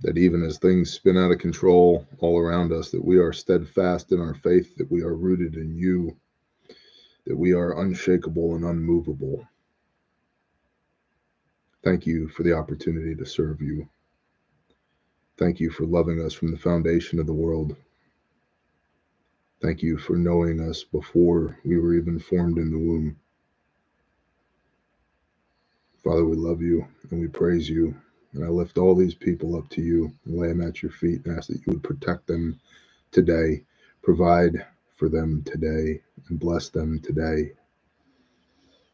[0.03, 4.13] That even as things spin out of control all around us, that we are steadfast
[4.13, 6.17] in our faith, that we are rooted in you
[7.27, 9.47] that we are unshakable and unmovable.
[11.83, 13.89] Thank you for the opportunity to serve you.
[15.37, 17.77] Thank you for loving us from the foundation of the world.
[19.61, 23.17] Thank you for knowing us before we were even formed in the womb.
[26.07, 27.93] Father, we love you and we praise you.
[28.33, 31.27] And I lift all these people up to you and lay them at your feet
[31.27, 32.61] and ask that you would protect them
[33.11, 33.65] today,
[34.05, 34.65] provide
[34.95, 37.51] for them today and bless them today,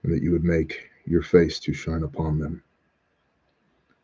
[0.02, 2.62] and that you would make your face to shine upon them.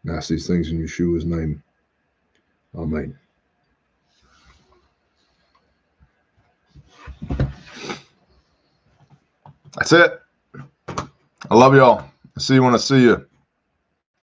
[0.04, 1.62] And ask these things in Yeshua's name.
[2.76, 3.18] Amen.
[9.78, 10.20] That's it.
[11.50, 12.10] I love y'all.
[12.38, 13.27] See you when I see you.